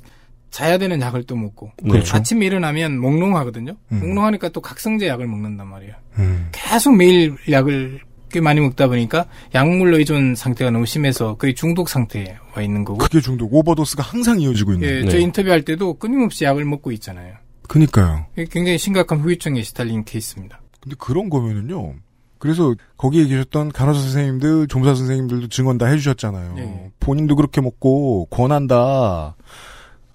[0.50, 1.92] 자야 되는 약을 또 먹고 네.
[1.92, 2.18] 그렇죠.
[2.18, 3.76] 아침에 일어나면 몽롱하거든요.
[3.92, 4.00] 음.
[4.00, 5.94] 몽롱하니까 또 각성제 약을 먹는단 말이에요.
[6.18, 6.50] 음.
[6.52, 8.00] 계속 매일 약을
[8.32, 12.98] 꽤 많이 먹다 보니까 약물로 의존 상태가 너무 심해서 거의 중독 상태에 와 있는 거고.
[12.98, 15.06] 그게 중독 overdose가 항상 이어지고 있는.
[15.06, 17.36] 예, 저 인터뷰할 때도 끊임없이 약을 먹고 있잖아요.
[17.72, 18.26] 그니까요.
[18.50, 20.60] 굉장히 심각한 후유증에 시달린 케이스입니다.
[20.82, 21.94] 근데 그런 거면은요.
[22.38, 26.54] 그래서 거기에 계셨던 간호사 선생님들, 조무사 선생님들도 증언 다 해주셨잖아요.
[26.56, 26.92] 네.
[27.00, 29.36] 본인도 그렇게 먹고 권한다.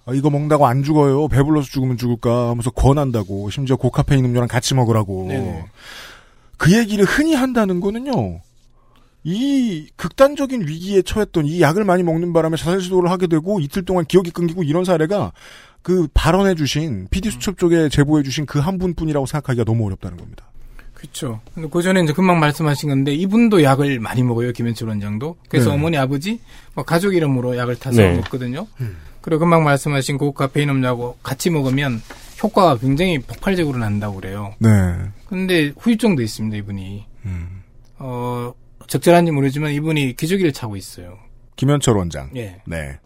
[0.05, 1.29] 아, 이거 먹는다고 안 죽어요.
[1.29, 3.49] 배불러서 죽으면 죽을까 하면서 권한다고.
[3.49, 5.25] 심지어 고카페인 음료랑 같이 먹으라고.
[5.27, 5.65] 네네.
[6.57, 8.41] 그 얘기를 흔히 한다는 거는요.
[9.23, 14.05] 이 극단적인 위기에 처했던 이 약을 많이 먹는 바람에 자살 시도를 하게 되고 이틀 동안
[14.05, 15.31] 기억이 끊기고 이런 사례가
[15.81, 20.45] 그 발언해주신 PD 수첩 쪽에 제보해주신 그 한 분뿐이라고 생각하기가 너무 어렵다는 겁니다.
[20.93, 21.39] 그렇죠.
[21.53, 25.37] 근데 그 전에 이제 금방 말씀하신 건데 이분도 약을 많이 먹어요 김현철 원장도.
[25.47, 25.75] 그래서 네.
[25.75, 26.39] 어머니 아버지
[26.73, 28.15] 뭐 가족 이름으로 약을 타서 네.
[28.15, 28.65] 먹거든요.
[29.21, 32.01] 그리고 금방 말씀하신 고카페인 음료하고 같이 먹으면
[32.41, 34.55] 효과가 굉장히 폭발적으로 난다고 그래요.
[34.59, 34.69] 네.
[35.27, 37.05] 근데 후유증도 있습니다 이분이.
[37.25, 37.61] 음.
[37.99, 38.53] 어
[38.87, 41.19] 적절한지 모르지만 이분이 기저귀를 차고 있어요.
[41.57, 42.31] 김현철 원장.
[42.35, 42.61] 예.
[42.65, 42.97] 네.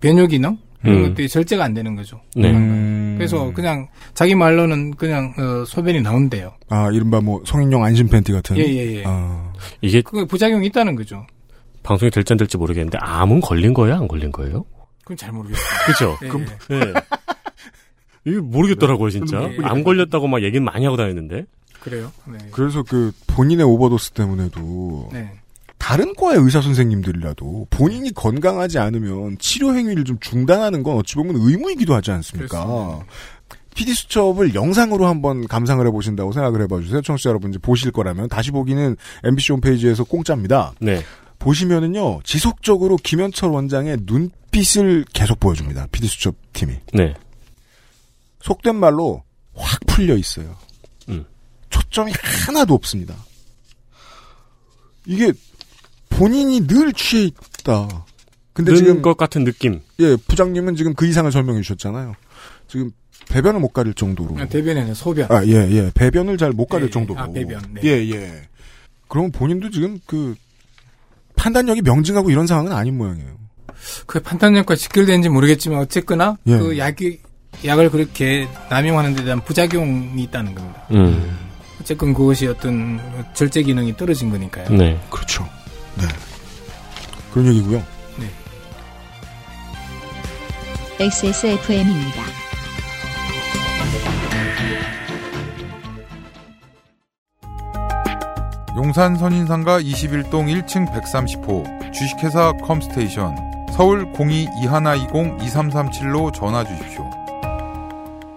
[0.00, 1.08] 변효 기능 그런 음.
[1.08, 2.20] 것들이 절제가 안 되는 거죠.
[2.36, 2.50] 네.
[2.52, 3.14] 음.
[3.16, 6.52] 그래서 그냥 자기 말로는 그냥 어, 소변이 나온대요.
[6.68, 8.56] 아, 이른바 뭐 성인용 안심 팬티 같은.
[8.56, 9.04] 예예예.
[9.06, 11.26] 아, 이게 그거 부작용이 있다는 거죠.
[11.82, 13.96] 방송이 될지 안 될지 모르겠는데 암은 걸린 거예요?
[13.96, 14.64] 안 걸린 거예요?
[15.00, 15.64] 그건 잘 모르겠어요.
[15.86, 16.18] 그죠?
[16.22, 16.78] 예, 그럼, 예.
[16.78, 16.92] 네.
[18.26, 19.38] 이게 모르겠더라고요, 진짜.
[19.40, 19.58] 네.
[19.62, 21.44] 암 걸렸다고 막 얘기는 많이 하고 다녔는데.
[21.80, 22.10] 그래요.
[22.26, 22.38] 네.
[22.50, 25.30] 그래서 그 본인의 오버도스 때문에도 네.
[25.84, 31.94] 다른 과의 의사 선생님들이라도 본인이 건강하지 않으면 치료 행위를 좀 중단하는 건 어찌 보면 의무이기도
[31.94, 33.04] 하지 않습니까?
[33.74, 37.02] PD 수첩을 영상으로 한번 감상을 해보신다고 생각을 해봐주세요.
[37.02, 40.72] 청취자 여러분 이제 보실 거라면 다시 보기는 MBC 홈페이지에서 공짜입니다.
[40.80, 41.02] 네.
[41.38, 45.88] 보시면은요 지속적으로 김현철 원장의 눈빛을 계속 보여줍니다.
[45.92, 46.76] 피디수첩 팀이.
[46.94, 47.12] 네.
[48.40, 49.22] 속된 말로
[49.54, 50.56] 확 풀려 있어요.
[51.10, 51.26] 음.
[51.68, 52.10] 초점이
[52.46, 53.14] 하나도 없습니다.
[55.04, 55.34] 이게
[56.18, 57.88] 본인이 늘 취해 있다.
[58.52, 59.80] 근데 는 지금 것 같은 느낌.
[59.98, 62.14] 예, 부장님은 지금 그 이상을 설명해 주셨잖아요.
[62.68, 62.90] 지금
[63.28, 64.38] 배변을 못 가릴 정도로.
[64.38, 65.26] 아, 대변이 아니라 소변.
[65.30, 65.90] 아, 예, 예.
[65.94, 66.90] 배변을 잘 못 가릴 예, 예.
[66.90, 67.18] 정도로.
[67.20, 67.80] 아, 배변, 네.
[67.84, 68.42] 예, 예.
[69.08, 70.34] 그럼 본인도 지금 그
[71.36, 73.34] 판단력이 명징하고 이런 상황은 아닌 모양이에요.
[74.06, 76.56] 그 판단력과 직결되는지 모르겠지만 어쨌거나 예.
[76.58, 77.18] 그 약이
[77.64, 80.86] 약을 그렇게 남용하는 데 대한 부작용이 있다는 겁니다.
[80.92, 81.36] 음.
[81.80, 83.00] 어쨌건 그것이 어떤
[83.34, 84.68] 절제 기능이 떨어진 거니까요.
[84.70, 85.00] 네.
[85.10, 85.48] 그렇죠.
[85.96, 86.04] 네.
[87.32, 87.82] 그런 얘기고요.
[91.00, 92.22] XSFM입니다.
[98.76, 103.34] 용산 선인상가 21동 1층 130호 주식회사 컴스테이션
[103.72, 107.10] 서울 02-2120-2337로 전화 주십시오.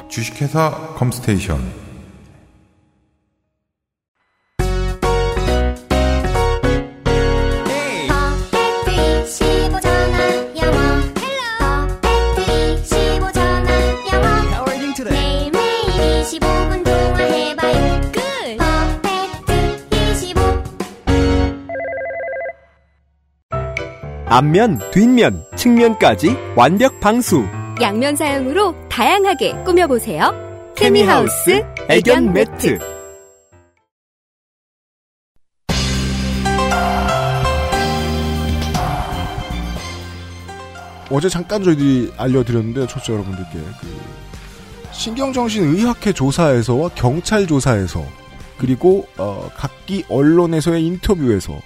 [0.10, 1.87] 주식회사 컴스테이션
[24.30, 27.46] 앞면, 뒷면, 측면까지 완벽 방수.
[27.82, 30.34] 양면 사용으로 다양하게 꾸며보세요.
[30.76, 32.78] 케미하우스 애견 매트.
[41.10, 48.06] 어제 잠깐 저희들이 알려드렸는데 초청 여러분들께 그 신경정신의학회 조사에서와 경찰 조사에서
[48.58, 51.62] 그리고 어, 각기 언론에서의 인터뷰에서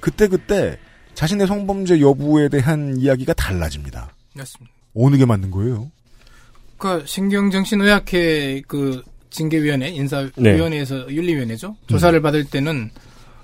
[0.00, 0.78] 그때 그때
[1.22, 4.10] 자신의 성범죄 여부에 대한 이야기가 달라집니다.
[4.34, 4.74] 맞습니다.
[4.96, 5.88] 어느 게 맞는 거예요?
[6.78, 11.76] 그 신경정신의학회 그 징계위원회 인사위원회에서 윤리위원회죠.
[11.86, 12.90] 조사를 받을 때는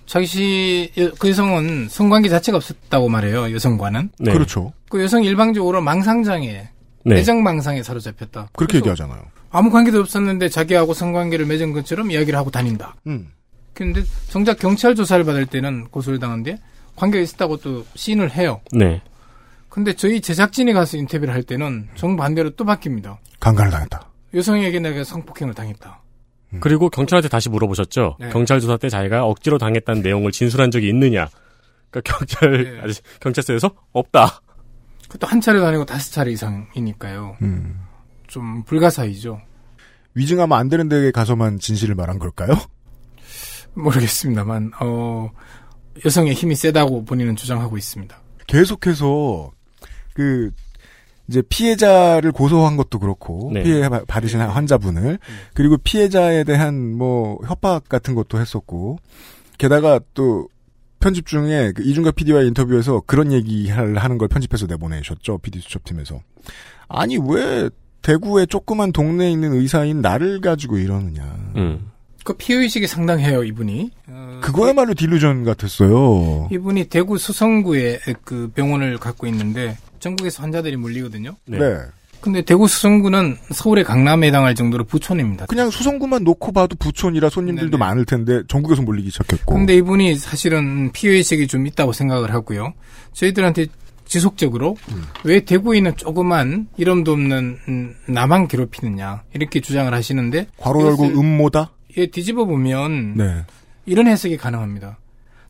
[0.06, 3.54] 자기 그 여성은 성관계 자체가 없었다고 말해요.
[3.54, 4.10] 여성과는.
[4.18, 4.32] 네.
[4.32, 4.72] 그렇죠.
[4.88, 6.68] 그 여성 일방적으로 망상장애,
[7.04, 7.16] 네.
[7.16, 8.48] 애정망상에 사로잡혔다.
[8.54, 9.22] 그렇게 얘기하잖아요.
[9.50, 12.96] 아무 관계도 없었는데 자기하고 성관계를 맺은 것처럼 이야기를 하고 다닌다.
[13.06, 13.28] 음.
[13.72, 16.58] 그런데 정작 경찰 조사를 받을 때는 고소를 당한데
[16.98, 18.60] 관계가 있었다고 또 시인을 해요.
[18.72, 19.00] 네.
[19.68, 23.16] 근데 저희 제작진이 가서 인터뷰를 할 때는 정반대로 또 바뀝니다.
[23.40, 24.08] 강간을 당했다.
[24.34, 26.02] 여성에게 내가 성폭행을 당했다.
[26.60, 28.16] 그리고 경찰한테 다시 물어보셨죠.
[28.18, 28.30] 네.
[28.30, 31.28] 경찰 조사 때 자기가 억지로 당했다는 내용을 진술한 적이 있느냐.
[31.90, 32.92] 그러니까 경찰 네.
[33.20, 34.40] 경찰서에서 없다.
[35.08, 37.36] 그것도 한 차례도 아니고 다섯 차례 이상이니까요.
[37.42, 37.80] 음.
[38.26, 39.40] 좀 불가사의죠.
[40.14, 42.54] 위증하면 안 되는 데에 가서만 진실을 말한 걸까요?
[43.74, 45.30] 모르겠습니다만 어,
[46.04, 48.16] 여성의 힘이 세다고 본인은 주장하고 있습니다.
[48.46, 49.50] 계속해서
[50.14, 50.50] 그
[51.28, 53.62] 이제 피해자를 고소한 것도 그렇고 네.
[53.62, 55.18] 피해 바- 받으신 환자분을
[55.54, 58.98] 그리고 피해자에 대한 뭐 협박 같은 것도 했었고
[59.58, 60.48] 게다가 또
[61.00, 66.20] 편집 중에 그 이중갑 PD와 인터뷰에서 그런 얘기를 하는 걸 편집해서 내보내셨죠 PD 수첩 팀에서
[66.88, 67.68] 아니 왜
[68.02, 71.22] 대구의 조그만 동네에 있는 의사인 나를 가지고 이러느냐
[71.56, 71.90] 음.
[72.28, 73.90] 그 피해의식이 상당해요 이분이.
[74.42, 76.50] 그거야말로 딜루전 같았어요.
[76.52, 81.34] 이분이 대구 수성구에 그 병원을 갖고 있는데 전국에서 환자들이 몰리거든요.
[81.46, 81.58] 네.
[82.20, 85.46] 근데 대구 수성구는 서울의 강남에 해당할 정도로 부촌입니다.
[85.46, 89.54] 그냥 수성구만 놓고 봐도 부촌이라 손님들도 많을 텐데 전국에서 몰리기 시작했고.
[89.54, 92.74] 근데 이분이 사실은 피해의식이 좀 있다고 생각을 하고요.
[93.14, 93.68] 저희들한테
[94.04, 95.04] 지속적으로 음.
[95.24, 101.72] 왜 대구에 있는 조그만 이름도 없는 음, 나만 괴롭히느냐 이렇게 주장을 하시는데 괄호 열고 음모다?
[101.98, 103.44] 예, 뒤집어 보면 네.
[103.84, 105.00] 이런 해석이 가능합니다.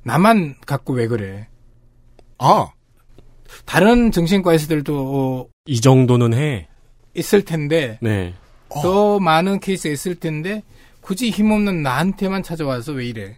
[0.03, 1.47] 나만 갖고 왜 그래?
[2.39, 2.71] 아
[3.67, 6.69] 다른 정신과에서들도 어, 이 정도는 해.
[7.15, 8.35] 있을 텐데 네.
[8.71, 10.63] 더 많은 케이스가 있을 텐데
[11.03, 13.37] 굳이 힘없는 나한테만 찾아와서 왜 이래?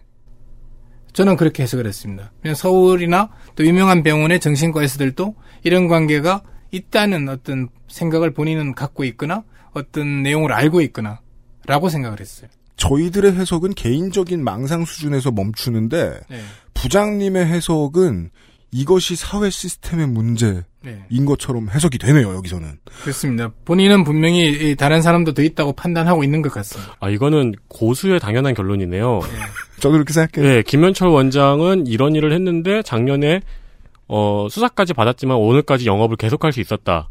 [1.11, 2.31] 저는 그렇게 해석을 했습니다.
[2.41, 9.43] 그냥 서울이나 또 유명한 병원의 정신과에서들도 이런 관계가 있다는 어떤 생각을 본인은 갖고 있거나
[9.73, 11.19] 어떤 내용을 알고 있거나
[11.65, 12.49] 라고 생각을 했어요.
[12.81, 16.41] 저희들의 해석은 개인적인 망상 수준에서 멈추는데 네.
[16.73, 18.31] 부장님의 해석은
[18.71, 21.25] 이것이 사회 시스템의 문제인 네.
[21.25, 22.79] 것처럼 해석이 되네요 여기서는.
[23.03, 23.51] 그렇습니다.
[23.65, 26.95] 본인은 분명히 이 다른 사람도 더 있다고 판단하고 있는 것 같습니다.
[26.99, 29.19] 아 이거는 고수의 당연한 결론이네요.
[29.79, 30.51] 저도 그렇게 생각해요.
[30.51, 33.41] 네, 김현철 원장은 이런 일을 했는데 작년에
[34.07, 37.09] 어, 수사까지 받았지만 오늘까지 영업을 계속할 수 있었다.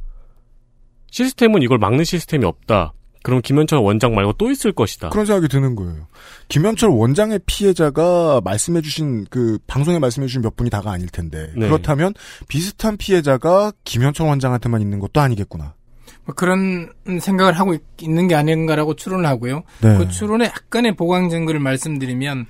[1.13, 2.93] 시스템은 이걸 막는 시스템이 없다.
[3.23, 5.11] 그럼 김현철 원장 말고 또 있을 것이다.
[5.11, 6.07] 그런 생각이 드는 거예요.
[6.49, 11.67] 김현철 원장의 피해자가 말씀해주신 그 방송에 말씀해주신 몇 분이 다가 아닐 텐데 네.
[11.67, 12.15] 그렇다면
[12.49, 15.75] 비슷한 피해자가 김현철 원장한테만 있는 것도 아니겠구나.
[16.25, 19.63] 뭐 그런 생각을 하고 있, 는게 아닌가라고 추론을 하고요.
[19.83, 19.99] 네.
[19.99, 22.47] 그 추론의 약간의 보강 증거를 말씀드리면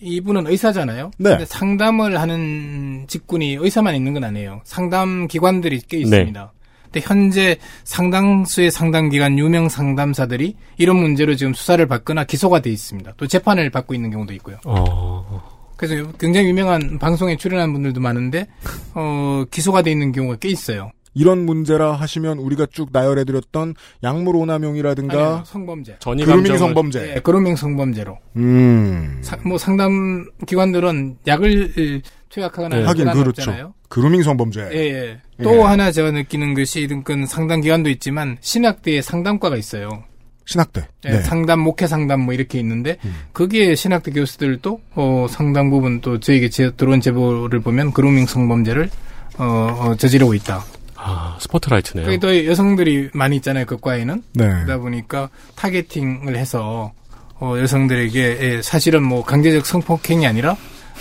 [0.00, 1.12] 이분은 의사잖아요.
[1.18, 1.30] 네.
[1.30, 4.60] 근데 상담을 하는 직군이 의사만 있는 건 아니에요.
[4.64, 6.52] 상담 기관들이 꽤 있습니다.
[6.92, 13.14] 근데 현재 상당수의 상담 기관 유명 상담사들이 이런 문제로 지금 수사를 받거나 기소가 돼 있습니다.
[13.16, 14.58] 또 재판을 받고 있는 경우도 있고요.
[14.66, 15.42] 어.
[15.76, 18.46] 그래서 굉장히 유명한 방송에 출연한 분들도 많은데
[18.94, 20.90] 어, 기소가 돼 있는 경우가 꽤 있어요.
[21.14, 25.96] 이런 문제라 하시면 우리가 쭉 나열해드렸던 약물 오남용이라든가 아니요, 성범죄.
[26.02, 27.12] 그루밍 성범죄.
[27.16, 28.16] 예, 그루밍 성범죄로.
[28.36, 29.18] 음.
[29.22, 32.00] 사- 뭐 상담 기관들은 약을
[32.32, 33.42] 투약하거나 할 하긴 권한은 그렇죠.
[33.42, 33.74] 없잖아요.
[33.88, 34.70] 그루밍 성범죄.
[34.72, 35.18] 예, 예.
[35.42, 40.04] 또 하나 제가 느끼는 것이 그 상담 기관도 있지만 신학대에 상담과가 있어요.
[40.46, 40.88] 신학대.
[41.04, 41.20] 예, 네.
[41.20, 42.96] 상담, 목회 상담 뭐 이렇게 있는데
[43.32, 48.90] 거기에 신학대 교수들도 어, 상당 부분 또 저에게 제, 들어온 제보를 보면 그루밍 성범죄를
[49.38, 50.64] 어, 어, 저지르고 있다.
[50.96, 52.06] 아, 스포트라이트네요.
[52.06, 54.22] 거기 또 여성들이 많이 있잖아요, 그 과에는.
[54.34, 54.46] 네.
[54.46, 56.92] 그러다 보니까 타겟팅을 해서
[57.40, 60.56] 어, 여성들에게 예, 사실은 뭐 강제적 성폭행이 아니라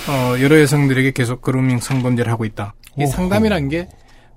[0.08, 2.74] 어, 여러 여성들에게 계속 그루밍 성범죄를 하고 있다.
[2.98, 3.06] 이.
[3.06, 3.88] 상담이란 게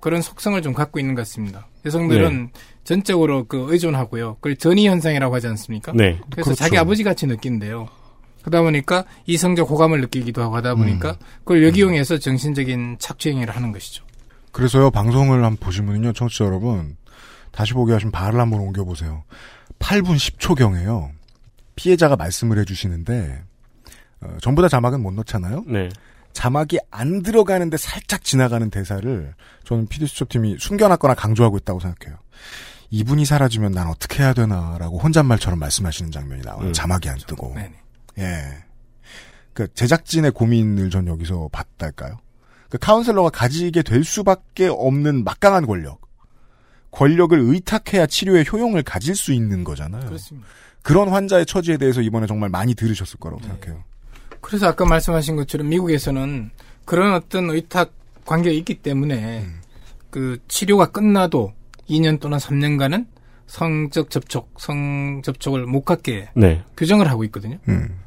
[0.01, 1.67] 그런 속성을 좀 갖고 있는 것 같습니다.
[1.87, 2.51] 여성들은
[2.85, 4.35] 전적으로 그 의존하고요.
[4.37, 5.93] 그걸 전이 현상이라고 하지 않습니까?
[5.93, 6.19] 네.
[6.31, 6.55] 그래서 그렇죠.
[6.55, 7.89] 자기 아버지 같이 느낀대요.
[8.43, 14.05] 그러다 보니까 이성적 호감을 느끼기도 하고 하다 보니까 그걸 역이용해서 정신적인 착취행위를 하는 것이죠.
[14.53, 16.97] 그래서요 방송을 한번 보시면요 청취자 여러분
[17.51, 19.25] 다시 보기 하시면 발을 한번 옮겨보세요.
[19.79, 21.11] 8분 10초 경에요
[21.75, 23.43] 피해자가 말씀을 해주시는데
[24.21, 25.65] 어, 전부 다 자막은 못 넣잖아요.
[25.67, 25.89] 네.
[26.33, 29.35] 자막이 안 들어가는데 살짝 지나가는 대사를
[29.65, 32.19] 저는 PD 수첩팀이 숨겨놨거나 강조하고 있다고 생각해요.
[32.91, 36.69] 이분이 사라지면 난 어떻게 해야 되나라고 혼잣말처럼 말씀하시는 장면이 나와요.
[36.69, 36.73] 음.
[36.73, 37.55] 자막이 안 뜨고.
[37.55, 37.73] 네네.
[38.19, 38.65] 예.
[39.53, 42.19] 그 제작진의 고민을 전 여기서 봤달까요?
[42.69, 46.01] 그 카운셀러가 가지게 될 수밖에 없는 막강한 권력.
[46.91, 50.07] 권력을 의탁해야 치료의 효용을 가질 수 있는 거잖아요.
[50.07, 50.47] 그렇습니다.
[50.83, 53.49] 그런 환자의 처지에 대해서 이번에 정말 많이 들으셨을 거라고 네.
[53.49, 53.85] 생각해요.
[54.55, 56.51] 그래서 아까 말씀하신 것처럼 미국에서는
[56.85, 57.93] 그런 어떤 의탁
[58.25, 59.61] 관계가 있기 때문에 음.
[60.11, 61.53] 그 치료가 끝나도
[61.91, 63.09] 2년 또는 3년간은
[63.49, 66.63] 성적 접촉, 성 접촉을 못 갖게 네.
[66.77, 67.59] 규정을 하고 있거든요.
[67.69, 67.99] 음.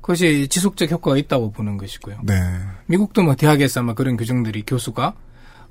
[0.00, 2.20] 그것이 지속적 효과가 있다고 보는 것이고요.
[2.22, 2.40] 네.
[2.86, 5.12] 미국도 뭐 대학에서 아마 그런 규정들이 교수가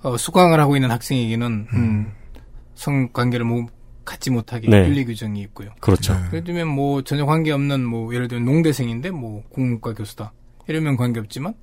[0.02, 2.12] 어, 수강을 하고 있는 학생에게는 음,
[2.74, 3.70] 성관계를 못
[4.06, 4.88] 갖지 못하게 네.
[4.88, 5.70] 윤리 규정이 있고요.
[5.80, 6.16] 그렇죠.
[6.28, 10.32] 예를 들면 뭐 전혀 관계 없는 뭐 예를 들면 농대생인데 뭐 국문과 교수다.
[10.68, 11.54] 이러면 관계 없지만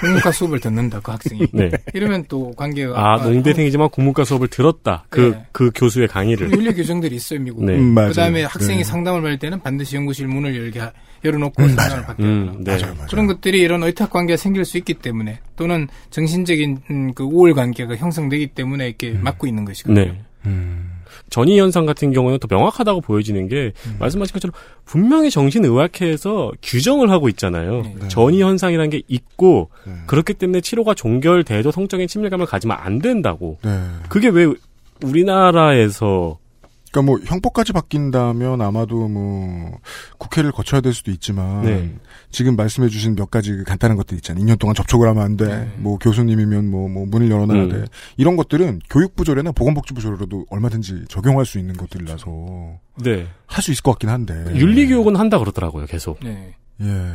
[0.00, 1.46] 국문과 수업을 듣는다 그 학생이.
[1.52, 1.70] 네.
[1.94, 5.04] 이러면 또 관계가 아, 농대생이지만 국문과 수업을 들었다.
[5.08, 5.46] 그, 네.
[5.52, 6.52] 그 교수의 강의를.
[6.52, 7.64] 윤리 규정들이 있어요 미국.
[7.64, 7.74] 네.
[7.76, 8.08] 음, 맞아요.
[8.10, 8.84] 그다음에 학생이 네.
[8.84, 10.92] 상담을 받을 때는 반드시 연구실 문을 열게 하-
[11.24, 12.76] 열어놓고 상담을 받게 음, 하라.
[12.92, 12.98] 네.
[13.08, 17.96] 그런 것들이 이런 의탁 관계가 생길 수 있기 때문에 또는 정신적인 음, 그 우월 관계가
[17.96, 20.04] 형성되기 때문에 이렇게 막고 있는 것이거든요.
[20.04, 20.20] 네.
[21.30, 24.52] 전이 현상 같은 경우는 더 명확하다고 보여지는 게 말씀하신 것처럼
[24.84, 27.84] 분명히 정신의학회에서 규정을 하고 있잖아요.
[28.08, 29.70] 전이 현상이라는 게 있고
[30.06, 33.58] 그렇기 때문에 치료가 종결돼도 성적인 친밀감을 가지면 안 된다고.
[33.62, 33.80] 네.
[34.08, 34.52] 그게 왜
[35.02, 36.39] 우리나라에서
[36.90, 39.78] 그러니까 뭐 형법까지 바뀐다면 아마도 뭐
[40.18, 41.94] 국회를 거쳐야 될 수도 있지만 네.
[42.30, 44.44] 지금 말씀해주신 몇 가지 그 간단한 것들 있잖아요.
[44.44, 45.72] 2년 동안 접촉을 하면 안 돼.
[45.76, 47.68] 뭐 교수님이면 뭐, 뭐 문을 열어놔야 음.
[47.68, 47.84] 돼.
[48.16, 52.26] 이런 것들은 교육부 조례나 보건복지부 조례로도 얼마든지 적용할 수 있는 것들이라서
[53.02, 53.26] 네.
[53.46, 54.34] 할 수 있을 것 같긴 한데.
[54.56, 56.18] 윤리교육은 한다 그러더라고요, 계속.
[56.24, 56.54] 네.
[56.82, 57.12] 예.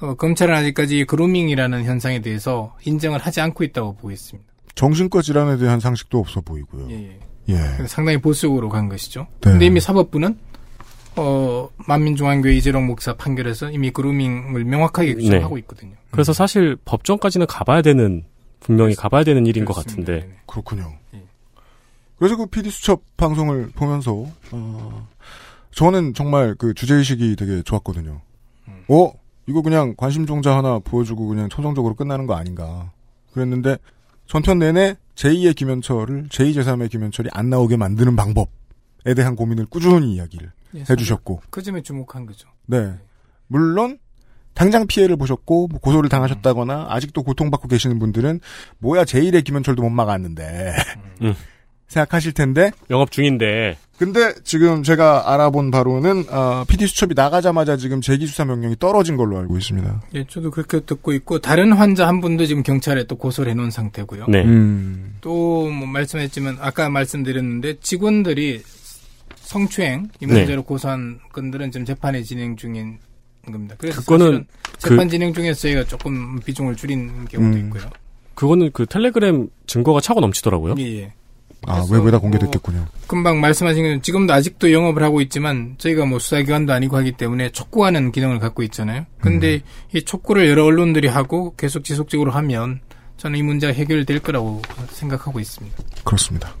[0.00, 4.48] 어, 검찰은 아직까지 그루밍이라는 현상에 대해서 인정을 하지 않고 있다고 보고 있습니다.
[4.74, 6.86] 정신과 질환에 대한 상식도 없어 보이고요.
[6.90, 7.18] 예, 예.
[7.48, 7.54] 예.
[7.54, 9.26] 그래서 상당히 보수적으로 간 것이죠.
[9.40, 9.50] 네.
[9.50, 10.38] 근데 이미 사법부는
[11.16, 15.60] 어, 만민중앙교회 이재룡 목사 판결에서 이미 그루밍을 명확하게 규정하고 네.
[15.62, 15.92] 있거든요.
[16.10, 18.24] 그래서 사실 법정까지는 가봐야 되는
[18.60, 20.36] 분명히 가봐야 되는 일인 것 같은데.
[20.46, 20.92] 그렇군요.
[22.18, 25.08] 그래서 그 PD 수첩 방송을 보면서 어,
[25.70, 28.20] 저는 정말 그 주제 의식이 되게 좋았거든요.
[28.88, 29.12] 어?
[29.46, 32.90] 이거 그냥 관심 종자 하나 보여주고 그냥 초정적으로 끝나는 거 아닌가.
[33.32, 33.78] 그랬는데
[34.26, 40.52] 전편 내내 제2의 김현철을 제2, 제3의 김현철이 안 나오게 만드는 방법에 대한 고민을 꾸준히 이야기를
[40.76, 42.48] 예, 해주셨고 그 점에 주목한 거죠.
[42.66, 42.94] 네.
[43.48, 43.98] 물론
[44.54, 48.40] 당장 피해를 보셨고 뭐 고소를 당하셨다거나 아직도 고통받고 계시는 분들은
[48.78, 50.74] 뭐야 제1의 김현철도 못 막았는데
[51.22, 51.34] 음.
[51.88, 53.76] 생각하실 텐데 영업 중인데.
[53.98, 59.58] 근데 지금 제가 알아본 바로는 어, PD 수첩이 나가자마자 지금 재기수사 명령이 떨어진 걸로 알고
[59.58, 60.02] 있습니다.
[60.14, 64.26] 예, 저도 그렇게 듣고 있고 다른 환자 한 분도 지금 경찰에 또 고소를 해놓은 상태고요.
[64.28, 64.44] 네.
[64.44, 65.16] 음.
[65.20, 68.62] 또뭐 말씀했지만 아까 말씀드렸는데 직원들이
[69.36, 70.32] 성추행 이 네.
[70.32, 72.98] 문제로 고소한 건들은 지금 재판이 진행 중인
[73.50, 73.74] 겁니다.
[73.78, 74.46] 그래서 그거는 사실은
[74.78, 77.64] 재판 그- 진행 중에서 저희가 조금 비중을 줄인 경우도 음.
[77.66, 77.90] 있고요.
[78.36, 80.76] 그거는 그 텔레그램 증거가 차고 넘치더라고요.
[80.78, 81.12] 예, 예.
[81.66, 82.86] 아, 외부에다 공개됐겠군요.
[83.06, 88.38] 금방 말씀하신 지금도 아직도 영업을 하고 있지만 저희가 뭐 수사기관도 아니고 하기 때문에 촉구하는 기능을
[88.38, 89.04] 갖고 있잖아요.
[89.20, 89.60] 근데 음.
[89.96, 92.80] 이 촉구를 여러 언론들이 하고 계속 지속적으로 하면
[93.16, 95.76] 저는 이 문제가 해결될 거라고 생각하고 있습니다.
[96.04, 96.54] 그렇습니다.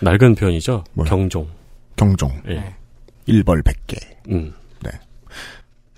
[0.00, 0.84] 낡은 표현이죠.
[1.06, 1.48] 경종.
[1.96, 2.42] 경종.
[2.48, 2.74] 예.
[3.26, 3.96] 일벌백계.
[4.30, 4.52] 음.
[4.82, 4.90] 네.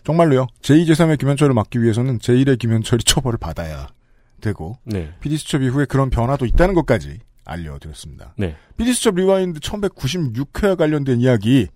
[0.04, 0.46] 정말로요.
[0.62, 3.88] 제2, 제3의 김현철을 막기 위해서는 제1의 김현철이 처벌을 받아야
[4.40, 5.12] 되고 네.
[5.20, 7.18] PD수첩 이후에 그런 변화도 있다는 것까지
[7.48, 8.34] 알려드렸습니다.
[8.36, 8.56] 네.
[8.76, 11.68] PD수첩 rewind 1196회와 관련된 이야기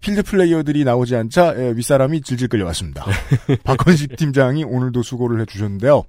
[0.00, 3.04] 필드 플레이어들이 나오지 않자 예, 윗사람이 질질 끌려왔습니다.
[3.64, 6.04] 박건식 팀장이 오늘도 수고를 해주셨는데요.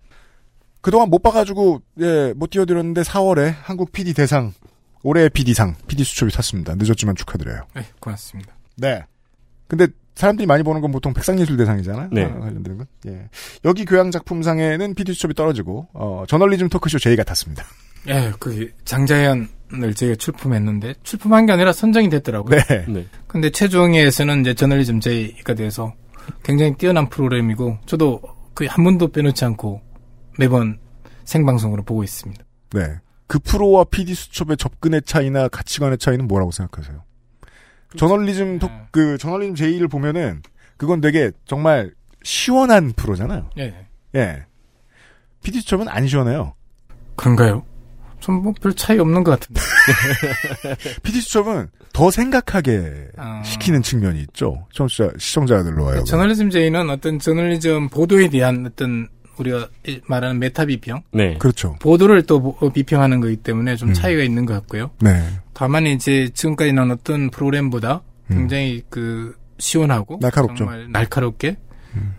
[0.82, 4.54] 그동안 못 봐가지고 예, 못 띄워드렸는데 4월에 한국 PD 대상
[5.04, 6.76] 올해의 PD상 PD수첩이 탔습니다.
[6.76, 7.62] 늦었지만 축하드려요.
[7.76, 8.54] 네, 고맙습니다.
[8.78, 9.04] 네.
[9.68, 12.10] 근데 사람들이 많이 보는 건 보통 백상예술 대상이잖아요.
[12.12, 12.24] 네.
[12.26, 12.88] 아, 관련되는 건.
[13.08, 13.30] 예.
[13.66, 17.64] 여기 교양 작품상에는 PD수첩이 떨어지고 어, 저널리즘 토크쇼 제의가 탔습니다.
[18.08, 22.60] 예, 그 장자연을 저희가 출품했는데 출품한 게 아니라 선정이 됐더라고요.
[22.60, 22.86] 네.
[22.88, 23.08] 네.
[23.28, 25.93] 근데 최종에서는 이제 저널리즘 제이가 돼서
[26.43, 28.22] 굉장히 뛰어난 프로그램이고 저도
[28.56, 29.82] 거의 한 번도 빼놓지 않고
[30.38, 30.80] 매번
[31.26, 32.43] 생방송으로 보고 있습니다.
[32.74, 32.99] 네.
[33.28, 37.04] 그 프로와 PD 수첩의 접근의 차이나 가치관의 차이는 뭐라고 생각하세요?
[37.97, 40.41] 저널리즘 토, 그 저널리즘 제의를 보면은
[40.78, 41.93] 그건 되게 정말
[42.24, 43.49] 시원한 프로잖아요.
[43.58, 43.88] 예.
[44.16, 44.45] 예.
[45.43, 46.54] PD 수첩은 안 시원해요.
[47.16, 47.64] 그런가요?
[48.28, 49.59] 전뭐별 차이 없는 것 같은데.
[51.03, 53.07] PD 수첩은 더 생각하게
[53.43, 54.65] 시키는 측면이 있죠.
[54.74, 56.05] 청취자 시청자들로 하여금.
[56.05, 61.38] 저널리즘 J는 어떤 저널리즘 보도에 대한 어떤 우리가 일- 말하는 meta 비평, 네.
[61.38, 61.76] 그렇죠.
[61.82, 63.93] 보도를 또 보- 비평하는 거기 때문에 좀 음.
[63.93, 64.91] 차이가 있는 것 같고요.
[65.01, 65.21] 네.
[65.53, 70.19] 다만 이제 지금까지 나온 어떤 프로그램보다 굉장히 그 시원하고 음.
[70.21, 70.55] 날카롭죠.
[70.55, 71.57] 정말 날카롭게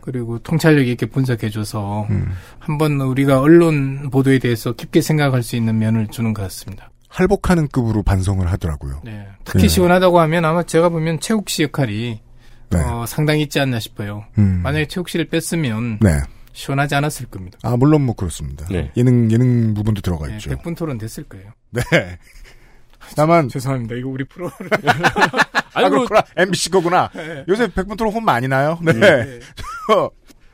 [0.01, 2.33] 그리고 통찰력 있게 분석해줘서 음.
[2.59, 6.91] 한번 우리가 언론 보도에 대해서 깊게 생각할 수 있는 면을 주는 것 같습니다.
[7.09, 9.01] 할복하는 급으로 반성을 하더라고요.
[9.05, 9.29] 네.
[9.45, 9.69] 특히 예.
[9.69, 12.21] 시원하다고 하면 아마 제가 보면 최욱 씨 역할이
[12.71, 12.81] 네.
[12.81, 14.25] 어, 상당히 있지 않나 싶어요.
[14.39, 14.61] 음.
[14.63, 16.21] 만약에 최욱 씨를 뺐으면 네.
[16.53, 17.59] 시원하지 않았을 겁니다.
[17.63, 18.67] 아, 물론 뭐 그렇습니다.
[18.69, 18.91] 네.
[18.97, 20.51] 예능, 예능 부분도 들어가 네, 있죠.
[20.51, 21.51] 100분 토론 됐을 거예요.
[21.71, 21.83] 네.
[23.17, 23.49] 다만.
[23.49, 23.95] 죄송합니다.
[23.97, 24.55] 이거 우리 프로를.
[25.75, 26.23] 아, 그렇구나.
[26.37, 27.11] MBC 거구나.
[27.15, 27.45] 네.
[27.49, 28.79] 요새 100분 토론 혼 많이 나요?
[28.83, 28.93] 네.
[28.93, 29.41] 네.
[29.89, 30.11] 저,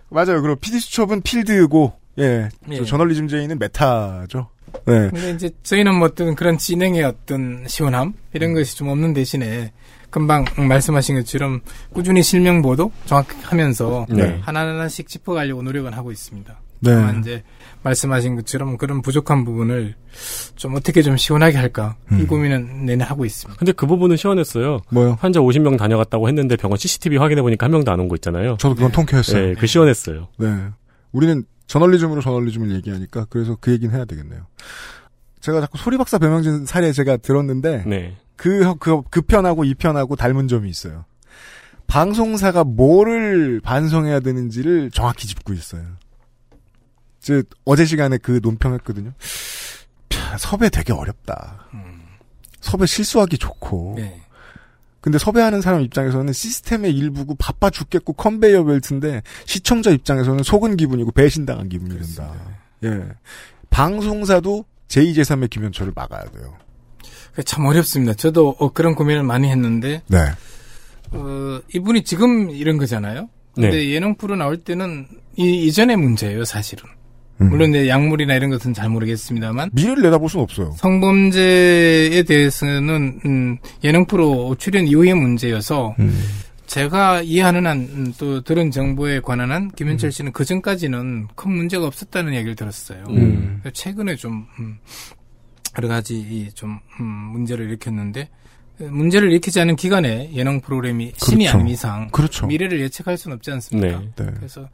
[0.08, 0.40] 맞아요.
[0.42, 2.48] 그리고 PD수첩은 필드고, 예.
[2.66, 2.84] 저 예.
[2.84, 4.48] 저널리즘 제이는 메타죠.
[4.86, 5.10] 네.
[5.10, 9.72] 근데 이제 저희는 뭐 어떤 그런 진행의 어떤 시원함 이런 것이 좀 없는 대신에
[10.10, 11.60] 금방 말씀하신 것처럼
[11.92, 14.38] 꾸준히 실명 보도 정확하면서 네.
[14.42, 16.58] 하나하나씩 짚어가려고 노력은 하고 있습니다.
[16.80, 16.94] 네.
[16.94, 17.42] 다만 이제
[17.82, 19.94] 말씀하신 것처럼 그런 부족한 부분을
[20.56, 23.58] 좀 어떻게 좀 시원하게 할까 이 고민은 내내 하고 있습니다.
[23.58, 24.80] 근데 그 부분은 시원했어요.
[24.90, 25.16] 뭐요?
[25.20, 28.56] 환자 50명 다녀갔다고 했는데 병원 CCTV 확인해 보니까 한 명도 안 온 거 있잖아요.
[28.58, 29.46] 저도 그건 통쾌했어요.
[29.48, 30.28] 네, 그 시원했어요.
[30.38, 30.66] 네.
[31.12, 34.46] 우리는 저널리즘으로 저널리즘을 얘기하니까 그래서 그 얘기는 해야 되겠네요.
[35.40, 38.16] 제가 자꾸 소리박사 배명진 사례 제가 들었는데 네.
[38.36, 41.04] 그, 그, 그 편하고 이 편하고 닮은 점이 있어요.
[41.86, 45.82] 방송사가 뭐를 반성해야 되는지를 정확히 짚고 있어요.
[47.20, 49.12] 즉, 어제 시간에 그 논평했거든요.
[50.08, 51.66] 캬, 섭외 되게 어렵다.
[52.60, 53.94] 섭외 실수하기 좋고.
[53.96, 54.20] 네.
[55.00, 61.68] 근데 섭외하는 사람 입장에서는 시스템의 일부고 바빠 죽겠고 컨베이어 벨트인데 시청자 입장에서는 속은 기분이고 배신당한
[61.68, 62.34] 기분이 든다.
[62.84, 63.08] 예.
[63.70, 66.54] 방송사도 제2, 제3의 김현철을 막아야 돼요.
[67.46, 68.12] 참 어렵습니다.
[68.12, 70.18] 저도 어, 그런 고민을 많이 했는데 네.
[71.12, 73.28] 어, 이분이 지금 이런 거잖아요.
[73.54, 73.90] 근데 네.
[73.90, 76.84] 예능 프로 나올 때는 이 이전의 문제예요, 사실은.
[77.40, 77.48] 음.
[77.48, 80.72] 물론 이제 약물이나 이런 것은 잘 모르겠습니다만 미래를 내다볼 수는 없어요.
[80.76, 86.20] 성범죄에 대해서는 음, 예능 프로 출연 이후의 문제여서 음.
[86.66, 89.70] 제가 이해하는 한 음, 또 들은 정보에 관한 한 음.
[89.74, 93.04] 김현철 씨는 그 전까지는 큰 문제가 없었다는 얘기를 들었어요.
[93.08, 93.60] 음.
[93.72, 94.78] 최근에 좀 음,
[95.78, 98.28] 여러 가지 이좀 음, 문제를 일으켰는데
[98.78, 101.58] 문제를 일으키지 않은 기간에 예능 프로그램이 신이 그렇죠.
[101.58, 102.46] 아닌 이상 그렇죠.
[102.46, 103.98] 미래를 예측할 수는 없지 않습니까?
[103.98, 104.10] 네.
[104.16, 104.30] 네.
[104.36, 104.68] 그래서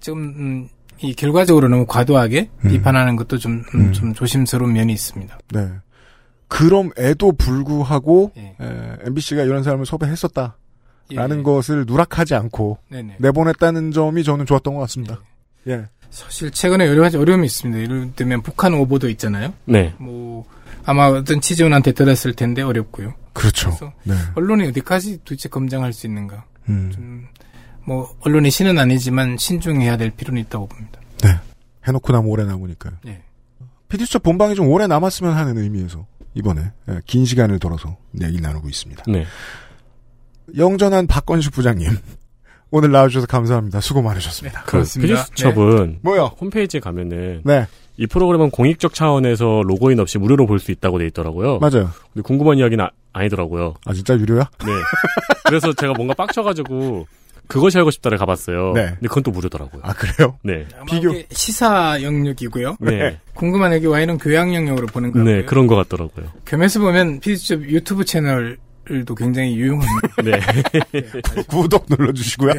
[0.00, 0.68] 지금 음,
[1.00, 2.70] 이 결과적으로 너무 과도하게 음.
[2.70, 3.92] 비판하는 것도 좀, 음, 음.
[3.92, 5.38] 좀 조심스러운 면이 있습니다.
[5.52, 5.68] 네.
[6.48, 8.54] 그럼에도 불구하고 예.
[9.06, 10.58] MBC가 이런 사람을 섭외했었다
[11.10, 11.42] 라는 예.
[11.42, 13.16] 것을 누락하지 않고 네네.
[13.18, 15.18] 내보냈다는 점이 저는 좋았던 것 같습니다.
[15.68, 15.86] 예.
[16.10, 17.80] 사실 최근에 여러 가지 어려움이 있습니다.
[17.80, 19.54] 예를 들면 북한 오보도 있잖아요.
[19.64, 19.94] 네.
[19.96, 20.44] 뭐
[20.84, 23.14] 아마 어떤 취재원한테 들었을 텐데 어렵고요.
[23.32, 23.70] 그렇죠.
[23.70, 24.14] 그래서 네.
[24.34, 26.44] 언론이 어디까지 도대체 검증할 수 있는가?
[26.68, 26.90] 음.
[26.92, 27.26] 좀,
[27.84, 31.00] 뭐 언론의 신은 아니지만 신중해야 될 필요는 있다고 봅니다.
[31.24, 31.38] 네.
[31.86, 32.94] 해놓고 나면 오래 남으니까요.
[33.06, 33.22] 예.
[33.88, 39.04] 피디수첩 본방이 좀 오래 남았으면 하는 의미에서 이번에 예, 긴 시간을 돌아서 얘기를 나누고 있습니다.
[39.08, 39.26] 네.
[40.56, 41.88] 영전한 박건식 부장님
[42.70, 43.80] 오늘 나와주셔서 감사합니다.
[43.80, 44.62] 수고 많으셨습니다.
[44.64, 46.34] 그 피디수첩은 뭐요?
[46.40, 47.66] 홈페이지에 가면은 네.
[47.98, 51.58] 이 프로그램은 공익적 차원에서 로그인 없이 무료로 볼 수 있다고 돼 있더라고요.
[51.58, 51.90] 맞아요.
[52.14, 54.48] 근데 궁금한 이야기는 아, 니더라고요 아 진짜 유료야?
[54.64, 54.72] 네.
[55.44, 57.06] 그래서 제가 뭔가 빡쳐가지고
[57.52, 58.72] 그것이 알고 싶다를 가봤어요.
[58.74, 58.86] 네.
[58.86, 59.82] 근데 그건 또 무료더라고요.
[59.84, 60.38] 아 그래요?
[60.42, 60.66] 네.
[60.88, 62.76] 비교 시사 영역이고요.
[62.80, 63.18] 네.
[63.34, 65.24] 궁금한 여기 와이는 교양 영역으로 보는 거고요.
[65.24, 66.32] 네, 그런 것 같더라고요.
[66.46, 68.58] 겸해서 보면 피디수첩 유튜브 채널
[69.06, 70.22] 도 굉장히 유용합니다.
[70.24, 70.40] 네.
[71.46, 72.54] 구독 눌러주시고요.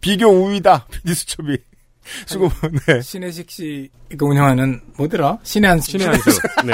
[0.00, 1.56] 비교 우위다 피디수첩이
[2.26, 2.50] 수고
[2.86, 3.00] 네.
[3.00, 5.38] 신혜식 씨가 운영하는 뭐더라?
[5.42, 6.40] 신의 한 신의 한 수.
[6.64, 6.72] 네.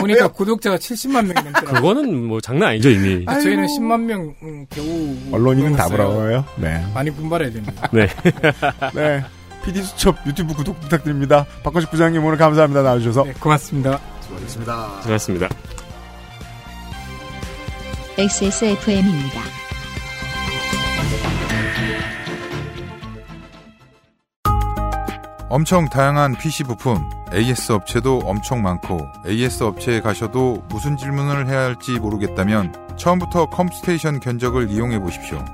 [0.00, 1.74] 보니까 구독자가 70만 명이 넘더라고요.
[1.74, 3.24] 그거는 뭐 장난 아니죠 이미.
[3.26, 5.88] 아, 저희는 10만 명 음, 겨우 언론인은 다.
[5.88, 6.44] 부러워요.
[6.56, 6.84] 네.
[6.94, 7.88] 많이 분발해야 됩니다.
[7.92, 8.08] 네.
[8.94, 9.24] 네.
[9.64, 11.46] PD수첩 유튜브 구독 부탁드립니다.
[11.64, 12.82] 박건식 부장님 오늘 감사합니다.
[12.82, 13.24] 나와주셔서.
[13.24, 14.00] 네, 고맙습니다.
[14.22, 15.00] 수고하셨습니다.
[15.02, 15.48] 수고하셨습니다.
[18.18, 19.40] XSFM입니다.
[25.48, 32.00] 엄청 다양한 PC 부품, AS 업체도 엄청 많고 AS 업체에 가셔도 무슨 질문을 해야 할지
[32.00, 35.44] 모르겠다면 처음부터 컴스테이션 견적을 이용해 보십시오.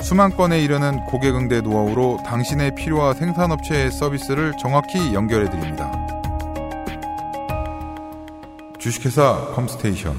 [0.00, 5.92] 수만 건에 이르는 고객 응대 노하우로 당신의 필요와 생산업체의 서비스를 정확히 연결해 드립니다.
[8.78, 10.16] 주식회사 컴스테이션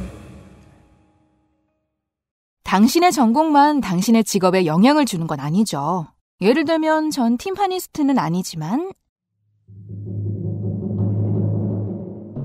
[2.64, 6.08] 당신의 전공만 당신의 직업에 영향을 주는 건 아니죠.
[6.40, 8.92] 예를 들면 전 팀파니스트는 아니지만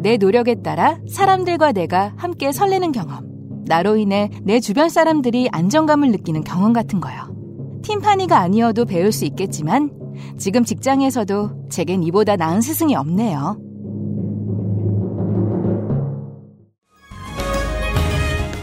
[0.08, 3.26] 내 노력에 따라 사람들과 내가 함께 설레는 경험.
[3.66, 7.36] 나로 인해 내 주변 사람들이 안정감을 느끼는 경험 같은 거요.
[7.82, 9.90] 팀파니가 아니어도 배울 수 있겠지만
[10.38, 13.58] 지금 직장에서도 제겐 이보다 나은 스승이 없네요.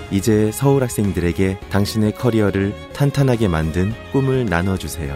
[0.10, 5.16] 이제 서울 학생들에게 당신의 커리어를 탄탄하게 만든 꿈을 나눠주세요.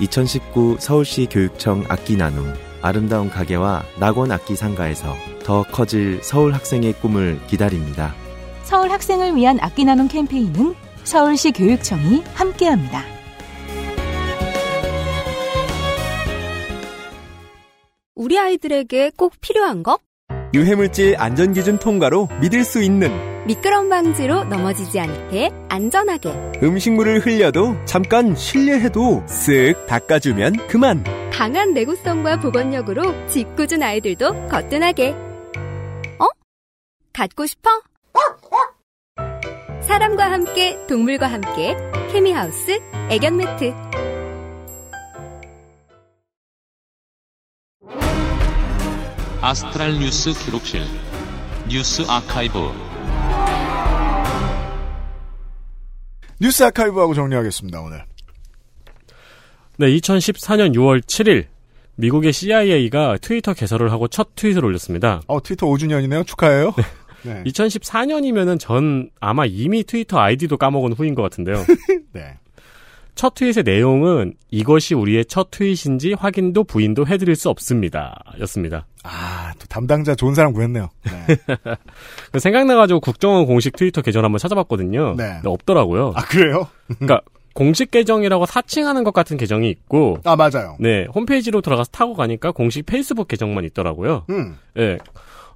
[0.00, 5.14] 2019 서울시 교육청 악기 나눔 아름다운 가게와 낙원 악기 상가에서
[5.44, 8.14] 더 커질 서울 학생의 꿈을 기다립니다.
[8.64, 10.74] 서울 학생을 위한 악기 나눔 캠페인은
[11.04, 13.04] 서울시 교육청이 함께합니다.
[18.14, 19.98] 우리 아이들에게 꼭 필요한 거?
[20.54, 23.10] 유해물질 안전기준 통과로 믿을 수 있는
[23.46, 26.30] 미끄럼 방지로 넘어지지 않게 안전하게
[26.62, 31.02] 음식물을 흘려도 잠깐 실례해도 쓱 닦아주면 그만.
[31.32, 35.31] 강한 내구성과 보건력으로 짓궂은 아이들도 거뜬하게 어?
[37.12, 37.70] 갖고 싶어?
[39.82, 41.76] 사람과 함께 동물과 함께
[42.10, 42.78] 케미하우스
[43.10, 43.74] 애견 매트
[49.42, 50.82] astral 뉴스 기록실
[51.68, 52.70] 뉴스 아카이브
[56.40, 57.80] 뉴스 아카이브하고 정리하겠습니다.
[57.80, 58.04] 오늘.
[59.78, 61.46] 네, 2014년 6월 7일
[61.96, 65.22] 미국의 CIA가 트위터 개설을 하고 첫 tweet을 올렸습니다.
[65.26, 66.26] 어 트위터 5주년이네요.
[66.26, 66.72] 축하해요.
[66.76, 66.82] 네.
[67.24, 71.56] 2014년이면은 전 아마 이미 트위터 아이디도 까먹은 후인 것 같은데요.
[72.12, 72.38] 네.
[73.14, 78.24] 첫 트윗의 내용은 이것이 우리의 첫 tweet인지 확인도 부인도 해드릴 수 없습니다.
[78.40, 78.86] 였습니다.
[79.02, 80.88] 아, 또 담당자 좋은 사람 구했네요.
[81.04, 81.36] 네.
[82.40, 85.14] 생각나가지고 국정원 공식 트위터 계정 한번 찾아봤거든요.
[85.16, 85.40] 네.
[85.44, 86.12] 없더라고요.
[86.16, 86.68] 아, 그래요?
[86.86, 87.20] 그러니까
[87.54, 90.76] 공식 계정이라고 사칭하는 것 같은 계정이 있고 아, 맞아요.
[90.80, 94.24] 네, 홈페이지로 들어가서 타고 가니까 공식 페이스북 계정만 있더라고요.
[94.30, 94.56] 음.
[94.74, 94.98] 네.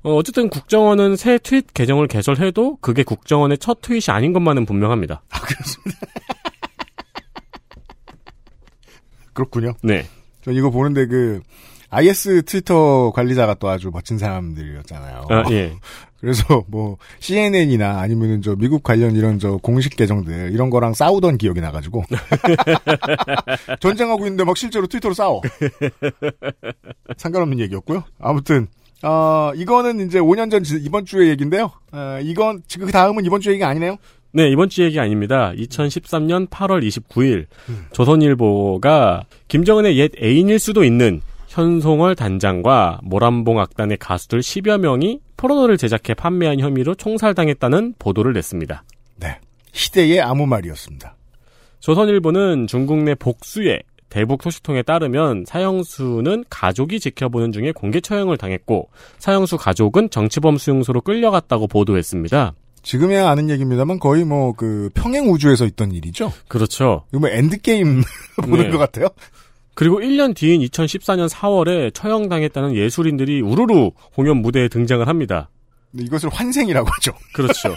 [0.03, 5.23] 어, 어쨌든 국정원은 새 트윗 계정을 개설해도 그게 국정원의 첫 트윗이 아닌 것만은 분명합니다.
[9.33, 9.75] 그렇군요.
[9.83, 10.07] 네.
[10.43, 11.43] 전 이거 보는데 그
[11.91, 15.27] IS 트위터 관리자가 또 아주 멋진 사람들이었잖아요.
[15.29, 15.77] 아, 예.
[16.21, 21.61] 그래서 뭐 CNN이나 아니면은 저 미국 관련 이런 저 공식 계정들 이런 거랑 싸우던 기억이
[21.61, 22.03] 나가지고
[23.81, 25.43] 전쟁하고 있는데 막 실제로 트위터로 싸워.
[27.19, 28.03] 상관없는 얘기였고요.
[28.19, 28.67] 아무튼
[29.03, 31.71] 어 이거는 이제 5년 전 지- 이번 주의 얘기인데요.
[31.93, 33.97] 어, 이건 지금 그 다음은 이번 주 얘기가 아니네요.
[34.33, 35.53] 네, 이번 주 얘기 아닙니다.
[35.57, 37.47] 2013년 8월 29일
[37.93, 46.13] 조선일보가 김정은의 옛 애인일 수도 있는 현송월 단장과 모란봉 악단의 가수들 10여 명이 포르노를 제작해
[46.15, 48.83] 판매한 혐의로 총살당했다는 보도를 냈습니다.
[49.17, 49.39] 네.
[49.73, 51.15] 희대의 아무 말이었습니다.
[51.81, 53.83] 조선일보는 중국 내 복수의
[54.17, 58.89] 대북 소식통에 따르면 사형수는 가족이 지켜보는 중에 공개 처형을 당했고
[59.19, 62.55] 사형수 가족은 정치범 수용소로 끌려갔다고 보도했습니다.
[62.83, 66.33] 지금이야 아는 얘기입니다만 거의 뭐 그 평행 우주에서 있던 일이죠.
[66.49, 67.05] 그렇죠.
[67.11, 68.01] 이거 뭐 엔드 게임
[68.43, 68.71] 보는 네.
[68.71, 69.09] 것 같아요.
[69.75, 75.51] 그리고 1년 뒤인 2014년 4월에 처형당했다는 예술인들이 우르르 공연 무대에 등장을 합니다.
[75.93, 77.13] 이것을 환생이라고 하죠.
[77.35, 77.77] 그렇죠.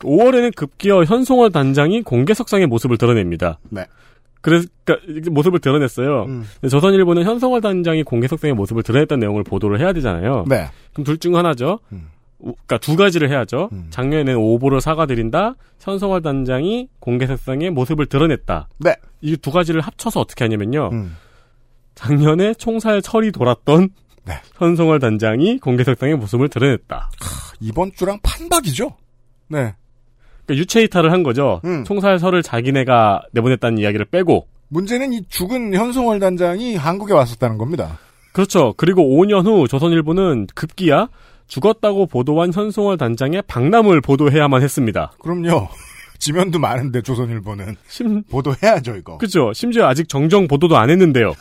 [0.00, 3.60] 5월에는 급기어 현송월 단장이 공개석상의 모습을 드러냅니다.
[3.70, 3.86] 네.
[4.42, 6.24] 그래서 그러니까 모습을 드러냈어요.
[6.24, 6.44] 음.
[6.68, 10.44] 조선일보는 현송월 단장이 공개석상의 모습을 드러냈던 내용을 보도를 해야 되잖아요.
[10.48, 10.66] 네.
[10.92, 11.78] 그럼 둘 중 하나죠.
[12.40, 13.70] 우- 그러니까 두 가지를 해야죠.
[13.90, 15.54] 작년에는 오보를 사과드린다.
[15.80, 18.68] 현송월 단장이 공개석상의 모습을 드러냈다.
[18.78, 18.96] 네.
[19.20, 20.90] 이 두 가지를 합쳐서 어떻게 하냐면요.
[20.92, 21.16] 음.
[21.94, 23.90] 작년에 총살 철이 돌았던
[24.24, 24.34] 네.
[24.56, 27.10] 현송월 단장이 공개석상의 모습을 드러냈다.
[27.60, 28.96] 이번 주랑 판박이죠.
[29.48, 29.74] 네.
[30.52, 31.60] 그러니까 유체 이탈을 한 거죠.
[31.86, 34.46] 총살설을 자기네가 내보냈다는 이야기를 빼고.
[34.68, 37.98] 문제는 이 죽은 현송월 단장이 한국에 왔었다는 겁니다.
[38.32, 38.72] 그렇죠.
[38.78, 41.08] 그리고 5년 후 조선일보는 급기야
[41.46, 45.12] 죽었다고 보도한 현송월 단장의 박람을 보도해야만 했습니다.
[45.22, 45.68] 그럼요.
[46.18, 47.76] 지면도 많은데 조선일보는
[48.30, 49.18] 보도해야죠 이거.
[49.18, 49.52] 그렇죠.
[49.52, 51.34] 심지어 아직 정정 보도도 안 했는데요.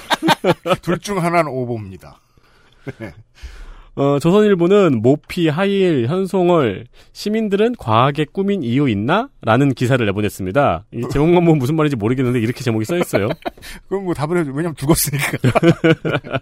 [0.80, 2.18] 둘 중 하나는 오보입니다.
[2.98, 3.12] 네.
[3.94, 9.28] 어, 조선일보는 모피, 하일, 현송월, 시민들은 과학에 꾸민 이유 있나?
[9.42, 10.86] 라는 기사를 내보냈습니다.
[10.94, 13.28] 이 제목만 보면 무슨 말인지 모르겠는데 이렇게 제목이 써있어요.
[13.88, 14.50] 그럼 뭐 답을 해줘.
[14.50, 15.38] 왜냐면 죽었으니까.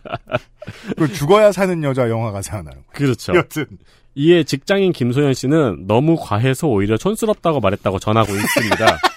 [0.97, 2.93] 그 죽어야 사는 여자 영화가 생각나는 거예요.
[2.93, 3.35] 그렇죠.
[3.35, 3.67] 여튼.
[4.15, 8.99] 이에 직장인 김소연 씨는 너무 과해서 오히려 촌스럽다고 말했다고 전하고 있습니다.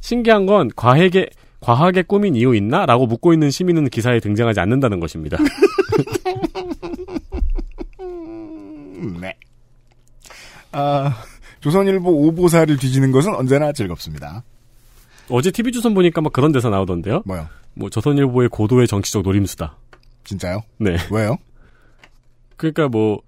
[0.00, 1.28] 신기한 건 과하게
[1.60, 2.86] 과하게 꾸민 이유 있나?
[2.86, 5.36] 라고 묻고 있는 시민은 기사에 등장하지 않는다는 것입니다.
[9.20, 9.34] 네.
[10.72, 11.16] 아,
[11.60, 14.44] 조선일보 오보사를 뒤지는 것은 언제나 즐겁습니다.
[15.30, 17.22] 어제 TV조선 보니까 막 그런 데서 나오던데요?
[17.26, 17.46] 뭐요?
[17.74, 19.76] 뭐 조선일보의 고도의 정치적 노림수다.
[20.24, 20.62] 진짜요?
[20.78, 20.96] 네.
[21.10, 21.36] 왜요?
[22.56, 23.20] 그러니까 뭐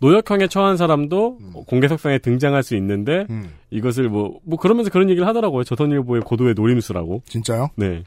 [0.00, 3.50] 노역형에 처한 사람도 공개석상에 등장할 수 있는데 음.
[3.70, 5.64] 이것을 뭐뭐 그러면서 그런 얘기를 하더라고요.
[5.64, 7.22] 조선일보의 고도의 노림수라고.
[7.26, 7.70] 진짜요?
[7.76, 8.04] 네.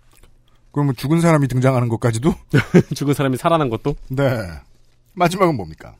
[0.71, 2.33] 그러면 죽은 사람이 등장하는 것까지도?
[2.95, 3.95] 죽은 사람이 살아난 것도?
[4.09, 4.25] 네.
[5.13, 5.95] 마지막은 뭡니까?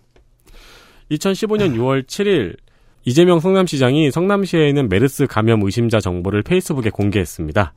[1.11, 2.55] 2015년 6월 7일
[3.03, 7.73] 이재명 성남시장이 성남시에 있는 메르스 감염 의심자 정보를 페이스북에 공개했습니다.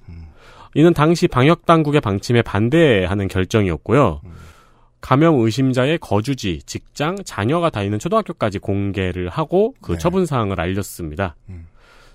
[0.75, 4.21] 이는 당시 방역 당국의 방침에 반대하는 결정이었고요.
[5.01, 11.37] 감염 의심자의 거주지, 직장, 자녀가 다니는 초등학교까지 공개를 하고 그 처분 사항을 알렸습니다.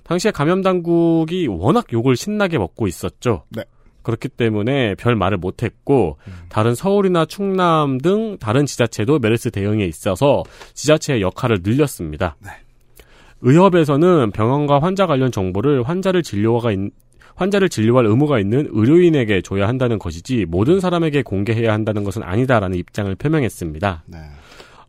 [0.03, 3.43] 당시에 감염 당국이 워낙 욕을 신나게 먹고 있었죠.
[3.49, 3.63] 네.
[4.09, 6.17] 그렇기 때문에 별 말을 못했고
[6.49, 10.43] 다른 서울이나 충남 등 다른 지자체도 메르스 대응에 있어서
[10.73, 12.35] 지자체의 역할을 늘렸습니다.
[13.41, 16.79] 의협에서는 병원과 환자 관련 정보를 환자를 진료가 있,
[17.35, 23.13] 환자를 진료할 의무가 있는 의료인에게 줘야 한다는 것이지 모든 사람에게 공개해야 한다는 것은 아니다라는 입장을
[23.15, 24.03] 표명했습니다.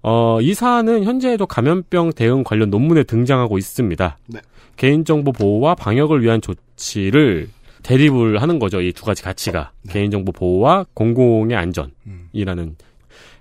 [0.02, 4.18] 어, 이 사안은 현재에도 감염병 대응 관련 논문에 등장하고 있습니다.
[4.26, 4.40] 네.
[4.76, 7.48] 개인정보 보호와 방역을 위한 조치를
[7.82, 8.80] 대립을 하는 거죠.
[8.80, 9.72] 이 두 가지 가치가.
[9.88, 12.76] 개인정보 보호와 공공의 안전이라는.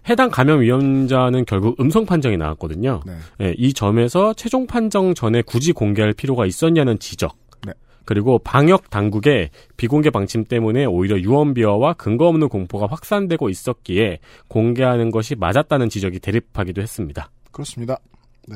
[0.09, 3.01] 해당 감염 위험자는 결국 음성 판정이 나왔거든요.
[3.41, 7.35] 예, 이 점에서 최종 판정 전에 굳이 공개할 필요가 있었냐는 지적.
[7.67, 7.73] 네.
[8.05, 15.35] 그리고 방역 당국의 비공개 방침 때문에 오히려 유언비어와 근거 없는 공포가 확산되고 있었기에 공개하는 것이
[15.35, 17.29] 맞았다는 지적이 대립하기도 했습니다.
[17.51, 17.99] 그렇습니다.
[18.47, 18.55] 네.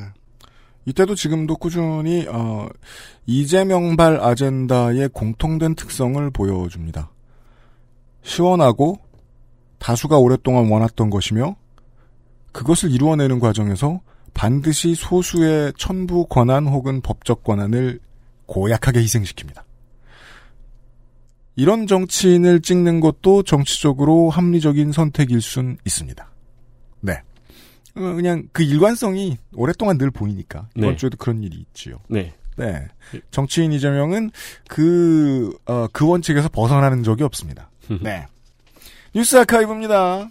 [0.86, 2.68] 이때도 지금도 꾸준히 어,
[3.26, 7.10] 이재명발 아젠다의 공통된 특성을 보여줍니다.
[8.22, 8.98] 시원하고
[9.78, 11.56] 다수가 오랫동안 원했던 것이며
[12.52, 14.00] 그것을 이루어내는 과정에서
[14.32, 18.00] 반드시 소수의 천부 권한 혹은 법적 권한을
[18.46, 19.62] 고약하게 희생시킵니다.
[21.56, 26.33] 이런 정치인을 찍는 것도 정치적으로 합리적인 선택일 순 있습니다.
[27.94, 28.02] 네.
[28.02, 30.96] 어, 그냥 그 일관성이 오랫동안 늘 보이니까 이번 네.
[30.96, 31.98] 주에도 그런 일이 있지요.
[32.08, 32.32] 네.
[32.56, 32.86] 네.
[33.30, 34.30] 정치인 이재명은
[34.68, 37.70] 그, 어, 그 원칙에서 벗어나는 적이 없습니다.
[38.00, 38.26] 네.
[39.14, 40.28] 뉴스 아카이브입니다.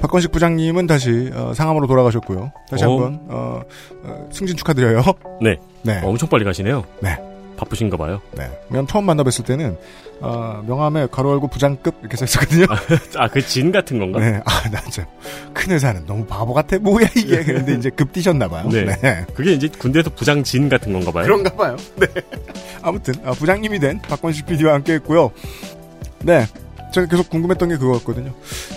[0.00, 2.52] 박건식 부장님은 다시 어, 상암으로 돌아가셨고요.
[2.68, 2.90] 다시 어.
[2.90, 3.62] 한번 어,
[4.02, 5.02] 어, 승진 축하드려요.
[5.40, 5.56] 네.
[5.82, 6.00] 네.
[6.02, 6.84] 엄청 빨리 가시네요.
[7.00, 7.31] 네.
[7.62, 8.20] 바쁘신가 봐요.
[8.32, 8.50] 네.
[8.68, 9.76] 왜냐면 처음 만나뵀을 때는
[10.20, 12.66] 어, 명함에 가로 열고 부장급 이렇게 써 있었거든요.
[13.16, 14.20] 아, 그 진 같은 건가?
[14.20, 14.40] 네.
[14.44, 15.06] 아, 나 진짜
[15.52, 16.78] 큰 회사는 너무 바보 같아.
[16.78, 17.42] 뭐야 이게.
[17.44, 18.68] 근데 이제 급 뛰셨나 봐요.
[18.70, 18.86] 네.
[19.34, 21.24] 그게 이제 군대에서 부장 진 같은 건가 봐요.
[21.24, 21.76] 그런가 봐요.
[21.96, 22.06] 네.
[22.82, 25.30] 아무튼 아, 부장님이 된 박건식 PD와 함께 했고요.
[26.20, 26.46] 네.
[26.92, 28.32] 제가 계속 궁금했던 게 그거였거든요.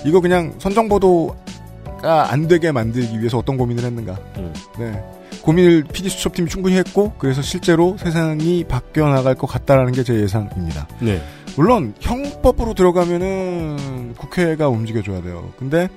[0.05, 4.17] 이거 그냥 선정보도가 안 되게 만들기 위해서 어떤 고민을 했는가.
[4.37, 4.53] 음.
[4.79, 5.03] 네.
[5.45, 10.87] 고민을 PD 수첩팀이 충분히 했고 그래서 실제로 세상이 바뀌어 나갈 것 같다라는 게 제 예상입니다.
[10.99, 11.21] 네.
[11.55, 15.51] 물론 형법으로 들어가면은 국회가 움직여줘야 돼요.
[15.57, 15.87] 근데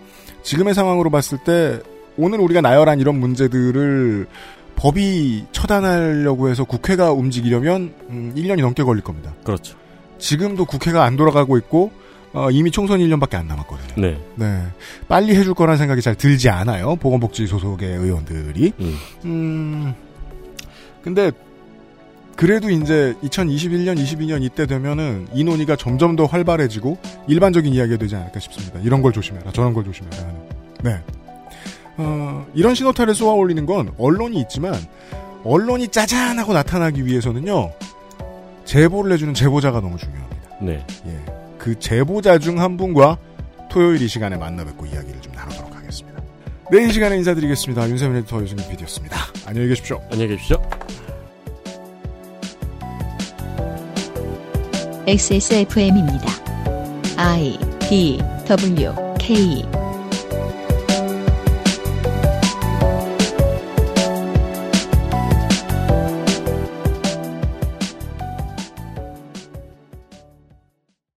[0.42, 1.80] 지금의 상황으로 봤을 때
[2.16, 4.26] 오늘 우리가 나열한 이런 문제들을
[4.76, 9.34] 법이 처단하려고 해서 국회가 움직이려면 음, 1년이 넘게 걸릴 겁니다.
[9.44, 9.76] 그렇죠.
[10.18, 11.90] 지금도 국회가 안 돌아가고 있고
[12.38, 13.94] 어, 이미 총선 1년밖에 안 남았거든요.
[13.96, 14.16] 네.
[14.36, 14.62] 네.
[15.08, 16.94] 빨리 해줄 거라는 생각이 잘 들지 않아요.
[16.96, 18.72] 보건복지 소속의 의원들이.
[19.24, 19.94] 음.
[21.02, 21.32] 근데
[22.36, 28.38] 그래도 이제 2021년, 22년 이때 되면은 이 논의가 점점 더 활발해지고 일반적인 이야기가 되지 않을까
[28.38, 28.78] 싶습니다.
[28.80, 30.34] 이런 걸 조심해라, 저런 걸 조심해라 하는.
[30.84, 31.00] 네.
[31.96, 34.74] 어, 이런 신호탄을 쏘아 올리는 건 언론이 있지만
[35.42, 37.72] 언론이 짜잔하고 나타나기 위해서는요.
[38.64, 40.48] 제보를 해주는 제보자가 너무 중요합니다.
[40.60, 40.86] 네.
[41.06, 41.37] 예.
[41.58, 43.18] 그 제보자 중 한 분과
[43.70, 46.22] 토요일 이 시간에 만나 뵙고 이야기를 좀 나누도록 하겠습니다.
[46.70, 47.88] 내일 시간에 인사드리겠습니다.
[47.88, 49.16] 윤세민 에디터 유승민 PD였습니다.
[49.46, 50.00] 안녕히 계십시오.
[50.10, 50.62] 안녕히 계십시오.
[55.06, 56.26] XSFM입니다.
[57.16, 59.64] I D W K